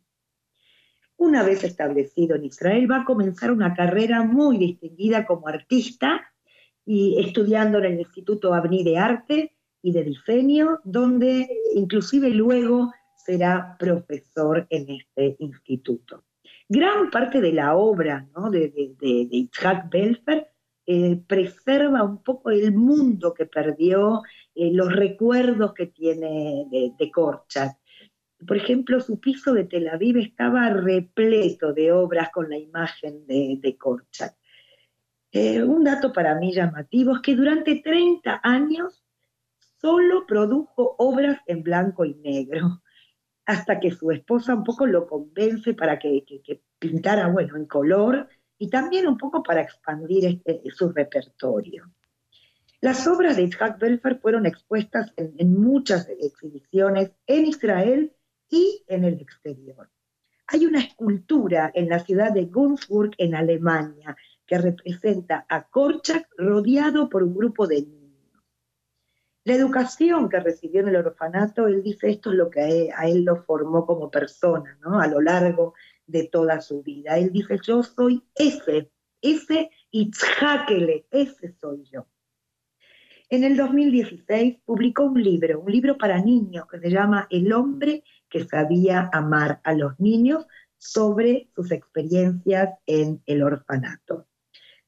Una 1.16 1.42
vez 1.42 1.64
establecido 1.64 2.36
en 2.36 2.44
Israel, 2.44 2.88
va 2.88 3.00
a 3.00 3.04
comenzar 3.04 3.50
una 3.50 3.74
carrera 3.74 4.22
muy 4.22 4.56
distinguida 4.56 5.26
como 5.26 5.48
artista 5.48 6.20
y 6.86 7.18
estudiando 7.18 7.78
en 7.78 7.86
el 7.86 7.98
Instituto 7.98 8.54
Avni 8.54 8.84
de 8.84 8.98
Arte 8.98 9.56
y 9.82 9.90
de 9.90 10.04
Diseño, 10.04 10.78
donde 10.84 11.48
inclusive 11.74 12.30
luego 12.30 12.92
será 13.16 13.74
profesor 13.76 14.68
en 14.70 14.88
este 14.88 15.34
instituto. 15.40 16.22
Gran 16.68 17.11
parte 17.11 17.40
de 17.40 17.52
la 17.52 17.76
obra 17.76 18.28
de, 18.50 18.94
de, 18.98 19.48
Belfer 19.90 20.48
eh, 20.87 21.20
preserva 21.26 22.02
un 22.02 22.22
poco 22.22 22.50
el 22.50 22.72
mundo 22.72 23.33
que 23.33 23.46
perdió 23.46 24.22
eh, 24.54 24.70
los 24.72 24.92
recuerdos 24.94 25.72
que 25.74 25.87
tiene 25.87 26.66
de, 26.70 26.92
de. 26.98 27.11
Por 28.46 28.57
ejemplo, 28.57 29.00
su 29.00 29.18
piso 29.20 29.54
de 29.54 29.64
Tel 29.64 29.88
Aviv 29.88 30.18
estaba 30.18 30.68
repleto 30.70 31.72
de 31.72 31.92
obras 31.92 32.30
con 32.30 32.50
la 32.50 32.59
imagen 32.59 33.26
de, 33.26 33.59
de. 33.61 33.78
Eh, 35.33 35.62
un 35.62 35.83
dato 35.85 36.12
para 36.12 36.35
mí 36.37 36.52
llamativo 36.52 37.16
es 37.16 37.20
que 37.22 37.35
durante 37.35 37.76
30 37.76 38.40
años 38.42 39.04
solo 39.80 40.26
produjo 40.26 40.94
obras 40.98 41.38
en 41.46 41.62
blanco 41.62 42.04
y 42.04 42.14
negro, 42.14 42.83
hasta 43.46 43.80
que 43.80 43.90
su 43.90 44.11
esposa 44.11 44.54
un 44.54 44.64
poco 44.64 44.87
lo 44.87 45.07
convence 45.07 45.74
para 45.74 45.98
que, 45.98 46.24
pintara, 46.78 47.28
bueno, 47.28 47.57
en 47.57 47.66
color 47.66 48.28
y 48.59 48.68
también 48.68 49.07
un 49.07 49.18
poco 49.18 49.42
para 49.42 49.62
expandir 49.62 50.24
este, 50.26 50.62
su 50.70 50.90
repertorio. 50.90 51.90
Las 52.80 53.07
obras 53.07 53.37
de 53.37 53.44
Isaac 53.44 53.78
Belfer 53.78 54.18
fueron 54.20 54.46
expuestas 54.46 55.12
en, 55.16 55.35
en 55.38 55.59
muchas 55.59 56.09
exhibiciones 56.20 57.12
en 57.26 57.46
Israel 57.46 58.12
y 58.50 58.85
en 58.88 59.04
el 59.04 59.20
exterior. 59.20 59.90
Hay 60.46 60.66
una 60.66 60.80
escultura 60.80 61.70
en 61.74 61.88
la 61.88 62.00
ciudad 62.00 62.33
de 62.33 62.44
Günzburg, 62.44 63.12
en 63.16 63.35
Alemania, 63.35 64.16
que 64.46 64.59
representa 64.59 65.46
a 65.48 65.66
Korchak 65.68 66.28
rodeado 66.37 67.09
por 67.09 67.22
un 67.22 67.35
grupo 67.35 67.66
de 67.66 67.83
niños. 67.83 68.03
La 69.44 69.54
educación 69.54 70.30
que 70.30 70.40
recibió 70.40 70.80
en 70.80 70.88
el 70.88 70.96
orfanato, 70.96 71.66
él 71.66 71.83
dice, 71.83 72.09
esto 72.09 72.30
es 72.30 72.37
lo 72.37 72.48
que 72.48 72.90
a 72.96 73.07
él, 73.07 73.24
lo 73.24 73.42
formó 73.44 73.85
como 73.85 74.11
persona, 74.11 74.78
¿no? 74.83 74.98
A 74.98 75.07
lo 75.07 75.20
largo 75.20 75.74
de 76.07 76.28
toda 76.28 76.62
su 76.62 76.83
vida. 76.83 77.18
Él 77.18 77.30
dice, 77.30 77.59
yo 77.62 77.83
soy 77.83 78.24
ese, 78.35 78.90
ese 79.20 79.70
Itzhakele, 79.90 81.07
ese 81.11 81.54
soy 81.61 81.85
yo. 81.85 82.07
En 83.28 83.44
el 83.44 83.57
2016 83.57 84.61
publicó 84.64 85.04
un 85.04 85.22
libro, 85.22 85.61
un 85.61 85.72
libro 85.72 85.98
para 85.98 86.22
niños 86.22 86.66
que 86.70 86.78
se 86.78 86.90
llama 86.90 87.26
El 87.30 87.52
hombre 87.52 88.02
que 88.30 88.44
sabía 88.44 89.11
amar 89.12 89.61
a 89.64 89.74
los 89.74 89.98
niños 90.00 90.46
sobre 90.78 91.50
sus 91.54 91.70
experiencias 91.70 92.78
en 92.87 93.22
el 93.26 93.42
orfanato. 93.42 94.26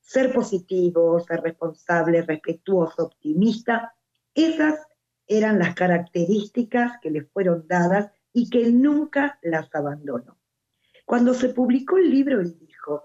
Ser 0.01 0.33
positivo, 0.33 1.21
ser 1.21 1.41
responsable, 1.41 2.23
respetuoso, 2.23 3.05
optimista, 3.05 3.96
esas 4.37 4.87
eran 5.27 5.59
las 5.59 5.75
características 5.75 6.99
que 7.01 7.11
le 7.11 7.23
fueron 7.23 7.67
dadas 7.67 8.13
y 8.33 8.49
que 8.51 8.71
nunca 8.71 9.39
las 9.43 9.75
abandonó. 9.75 10.39
Cuando 11.05 11.35
se 11.35 11.49
publicó 11.49 11.97
el 11.97 12.11
libro, 12.11 12.41
él 12.41 12.57
dijo, 12.59 13.03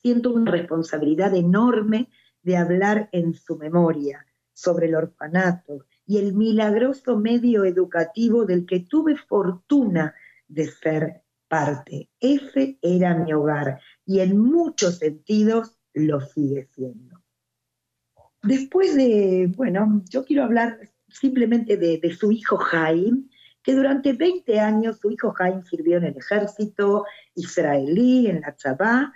siento 0.00 0.32
una 0.32 0.50
responsabilidad 0.50 1.34
enorme 1.34 2.08
de 2.42 2.56
hablar 2.56 3.08
en 3.12 3.34
su 3.34 3.56
memoria 3.56 4.26
sobre 4.54 4.86
el 4.86 4.94
orfanato 4.94 5.84
y 6.06 6.18
el 6.18 6.34
milagroso 6.34 7.18
medio 7.18 7.64
educativo 7.64 8.44
del 8.46 8.66
que 8.66 8.80
tuve 8.80 9.16
fortuna 9.16 10.14
de 10.48 10.66
ser 10.66 11.22
parte. 11.46 12.08
Ese 12.18 12.78
era 12.80 13.14
mi 13.14 13.32
hogar 13.32 13.80
y 14.06 14.20
en 14.20 14.38
muchos 14.38 14.98
sentidos 14.98 15.78
lo 15.92 16.20
sigue 16.20 16.68
siendo. 16.74 17.20
Después 18.42 18.94
de, 18.94 19.52
bueno, 19.56 20.02
yo 20.08 20.24
quiero 20.24 20.44
hablar 20.44 20.78
simplemente 21.08 21.76
de, 21.76 22.14
su 22.14 22.30
hijo 22.32 22.56
Jaime, 22.56 23.24
que 23.62 23.74
durante 23.74 24.12
20 24.12 24.60
años 24.60 24.98
su 25.00 25.10
hijo 25.10 25.32
Jaime 25.32 25.62
sirvió 25.62 25.98
en 25.98 26.04
el 26.04 26.16
ejército 26.16 27.04
israelí, 27.34 28.28
en 28.28 28.40
la 28.40 28.54
Chabá, 28.56 29.12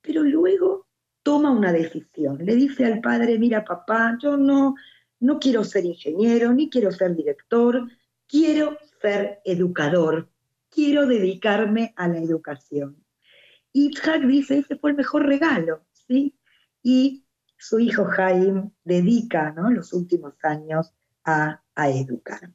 pero 0.00 0.22
luego 0.22 0.86
toma 1.22 1.50
una 1.50 1.72
decisión. 1.72 2.38
Le 2.44 2.56
dice 2.56 2.84
al 2.84 3.00
padre, 3.00 3.38
mira 3.38 3.64
papá, 3.64 4.16
yo 4.20 4.36
no, 4.36 4.74
no 5.20 5.38
quiero 5.38 5.62
ser 5.64 5.84
ingeniero, 5.84 6.52
ni 6.52 6.68
quiero 6.68 6.90
ser 6.90 7.14
director, 7.14 7.88
quiero 8.26 8.78
ser 9.00 9.40
educador, 9.44 10.30
quiero 10.70 11.06
dedicarme 11.06 11.92
a 11.96 12.08
la 12.08 12.18
educación. 12.18 13.04
Y 13.72 13.94
Jack 13.94 14.22
dice, 14.22 14.58
ese 14.58 14.76
fue 14.76 14.90
el 14.90 14.96
mejor 14.96 15.26
regalo, 15.26 15.84
¿sí? 15.92 16.34
Y 16.82 17.21
su 17.62 17.78
hijo 17.78 18.04
Jaime 18.06 18.72
dedica 18.82 19.54
los 19.70 19.92
últimos 19.92 20.34
años 20.42 20.92
a, 21.24 21.62
educar. 21.76 22.50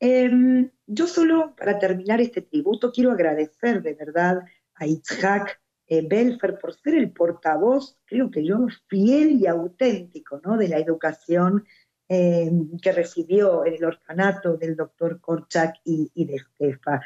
Em, 0.00 0.70
yo 0.86 1.06
solo, 1.06 1.54
para 1.54 1.78
terminar 1.78 2.20
este 2.20 2.42
tributo, 2.42 2.90
quiero 2.90 3.12
agradecer 3.12 3.80
de 3.80 3.94
verdad 3.94 4.42
a 4.74 4.86
Itzhak 4.86 5.60
eh, 5.86 6.04
Belfer 6.06 6.58
por 6.58 6.74
ser 6.74 6.96
el 6.96 7.12
portavoz, 7.12 7.96
creo 8.04 8.30
que 8.30 8.44
yo, 8.44 8.66
fiel 8.88 9.40
y 9.40 9.46
auténtico 9.46 10.40
¿no? 10.44 10.56
de 10.56 10.68
la 10.68 10.78
educación 10.78 11.64
em, 12.08 12.76
que 12.80 12.90
recibió 12.90 13.64
en 13.64 13.74
el 13.74 13.84
orfanato 13.84 14.56
del 14.56 14.74
doctor 14.74 15.20
Korchak 15.20 15.76
y, 15.84 16.24
de 16.24 16.34
Estefa. 16.34 17.00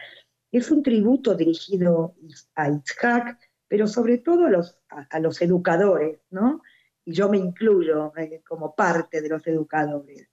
Es 0.51 0.71
un 0.71 0.83
tributo 0.83 1.35
dirigido 1.35 2.15
a 2.55 2.71
Itzhak, 2.71 3.39
pero 3.69 3.87
sobre 3.87 4.17
todo 4.19 4.47
a 4.47 4.51
los, 4.51 4.79
a 4.89 5.21
los 5.21 5.43
educadores, 5.43 6.21
¿no? 6.31 6.63
Y 7.05 7.13
yo 7.13 7.29
me 7.29 7.39
incluyo 7.39 8.13
eh, 8.17 8.43
como 8.47 8.75
parte 8.75 9.21
de 9.21 9.29
los 9.29 9.47
educadores. 9.47 10.29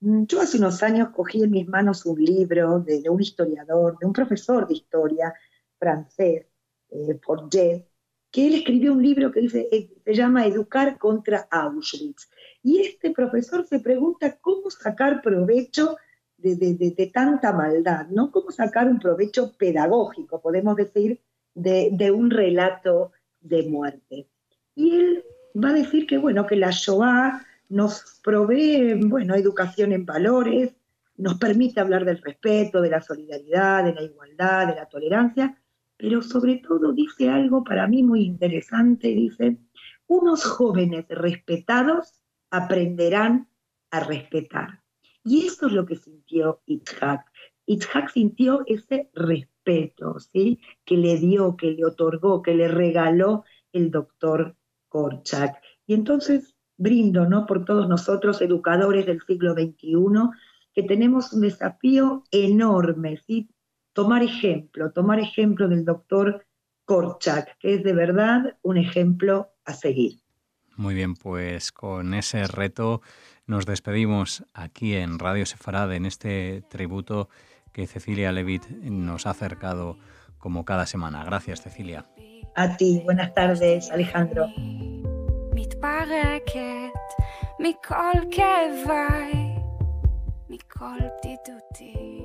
Mm, 0.00 0.24
yo 0.24 0.40
hace 0.40 0.58
unos 0.58 0.82
años 0.82 1.10
cogí 1.14 1.42
en 1.42 1.50
mis 1.50 1.68
manos 1.68 2.06
un 2.06 2.22
libro 2.22 2.80
de, 2.80 3.08
un 3.08 3.20
historiador, 3.20 3.98
de 3.98 4.06
un 4.06 4.12
profesor 4.12 4.66
de 4.66 4.74
historia 4.74 5.34
francés, 5.78 6.46
eh, 6.90 7.20
que 8.30 8.46
él 8.46 8.54
escribió 8.54 8.92
un 8.92 9.02
libro 9.02 9.30
que 9.32 9.40
dice, 9.40 9.68
eh, 9.72 9.90
se 10.04 10.14
llama 10.14 10.46
Educar 10.46 10.98
contra 10.98 11.48
Auschwitz. 11.50 12.28
Y 12.62 12.80
este 12.80 13.10
profesor 13.12 13.66
se 13.66 13.80
pregunta 13.80 14.38
cómo 14.38 14.70
sacar 14.70 15.22
provecho 15.22 15.96
de, 16.36 16.56
de, 16.56 17.06
tanta 17.12 17.52
maldad, 17.52 18.06
¿no? 18.08 18.30
Cómo 18.30 18.50
sacar 18.50 18.88
un 18.88 18.98
provecho 18.98 19.56
pedagógico, 19.56 20.40
podemos 20.40 20.76
decir, 20.76 21.20
de, 21.54 22.10
un 22.10 22.30
relato 22.30 23.12
de 23.40 23.62
muerte. 23.64 24.28
Y 24.74 24.94
él 24.96 25.24
va 25.62 25.70
a 25.70 25.74
decir 25.74 26.06
que, 26.06 26.18
bueno, 26.18 26.46
que 26.46 26.56
la 26.56 26.70
Shoah 26.70 27.44
nos 27.68 28.20
provee, 28.22 28.94
bueno, 28.94 29.34
educación 29.34 29.92
en 29.92 30.06
valores, 30.06 30.76
nos 31.16 31.38
permite 31.38 31.80
hablar 31.80 32.04
del 32.04 32.20
respeto, 32.22 32.80
de 32.80 32.90
la 32.90 33.00
solidaridad, 33.00 33.84
de 33.84 33.94
la 33.94 34.02
igualdad, 34.02 34.68
de 34.68 34.74
la 34.74 34.86
tolerancia, 34.86 35.58
pero 35.96 36.22
sobre 36.22 36.56
todo 36.58 36.92
dice 36.92 37.30
algo 37.30 37.64
para 37.64 37.86
mí 37.86 38.02
muy 38.02 38.22
interesante, 38.22 39.08
dice, 39.08 39.56
unos 40.06 40.44
jóvenes 40.44 41.06
respetados 41.08 42.20
aprenderán 42.50 43.48
a 43.90 44.00
respetar. 44.00 44.82
Y 45.24 45.46
eso 45.46 45.66
es 45.66 45.72
lo 45.72 45.86
que 45.86 45.96
sintió 45.96 46.60
Itzhak. 46.66 47.26
Itzhak 47.66 48.10
sintió 48.10 48.62
ese 48.66 49.10
respeto, 49.14 50.20
¿sí? 50.20 50.60
Que 50.84 50.96
le 50.96 51.16
dio, 51.16 51.56
que 51.56 51.72
le 51.72 51.84
otorgó, 51.84 52.42
que 52.42 52.54
le 52.54 52.68
regaló 52.68 53.44
el 53.72 53.90
doctor 53.90 54.54
y 55.86 55.94
entonces 55.94 56.54
brindo 56.76 57.26
¿no? 57.26 57.46
por 57.46 57.64
todos 57.64 57.88
nosotros, 57.88 58.40
educadores 58.40 59.06
del 59.06 59.20
siglo 59.22 59.54
XXI, 59.54 59.96
que 60.74 60.82
tenemos 60.82 61.32
un 61.32 61.42
desafío 61.42 62.24
enorme, 62.30 63.18
¿sí? 63.26 63.48
tomar 63.92 64.22
ejemplo, 64.22 64.92
tomar 64.92 65.20
ejemplo 65.20 65.68
del 65.68 65.84
doctor 65.84 66.46
Korchak, 66.84 67.58
que 67.58 67.74
es 67.74 67.82
de 67.82 67.94
verdad 67.94 68.58
un 68.62 68.76
ejemplo 68.76 69.50
a 69.64 69.72
seguir. 69.72 70.20
Muy 70.76 70.94
bien, 70.94 71.14
pues 71.14 71.72
con 71.72 72.12
ese 72.12 72.46
reto 72.46 73.00
nos 73.46 73.64
despedimos 73.64 74.44
aquí 74.52 74.94
en 74.94 75.18
Radio 75.18 75.46
Sefarad 75.46 75.94
en 75.94 76.04
este 76.04 76.62
tributo 76.68 77.30
que 77.72 77.86
Cecilia 77.86 78.32
Levitt 78.32 78.68
nos 78.68 79.26
ha 79.26 79.30
acercado 79.30 79.96
como 80.45 80.65
cada 80.65 80.85
semana. 80.85 81.23
Gracias, 81.23 81.61
Cecilia. 81.61 82.05
A 82.55 82.75
ti, 82.77 83.01
buenas 83.05 83.33
tardes, 83.33 83.91
Alejandro. 83.91 84.47
מתפרקת 85.55 87.23
מכל 87.59 88.19
כאביי, 88.31 89.55
מכל 90.49 90.97
בדידותי. 90.99 92.24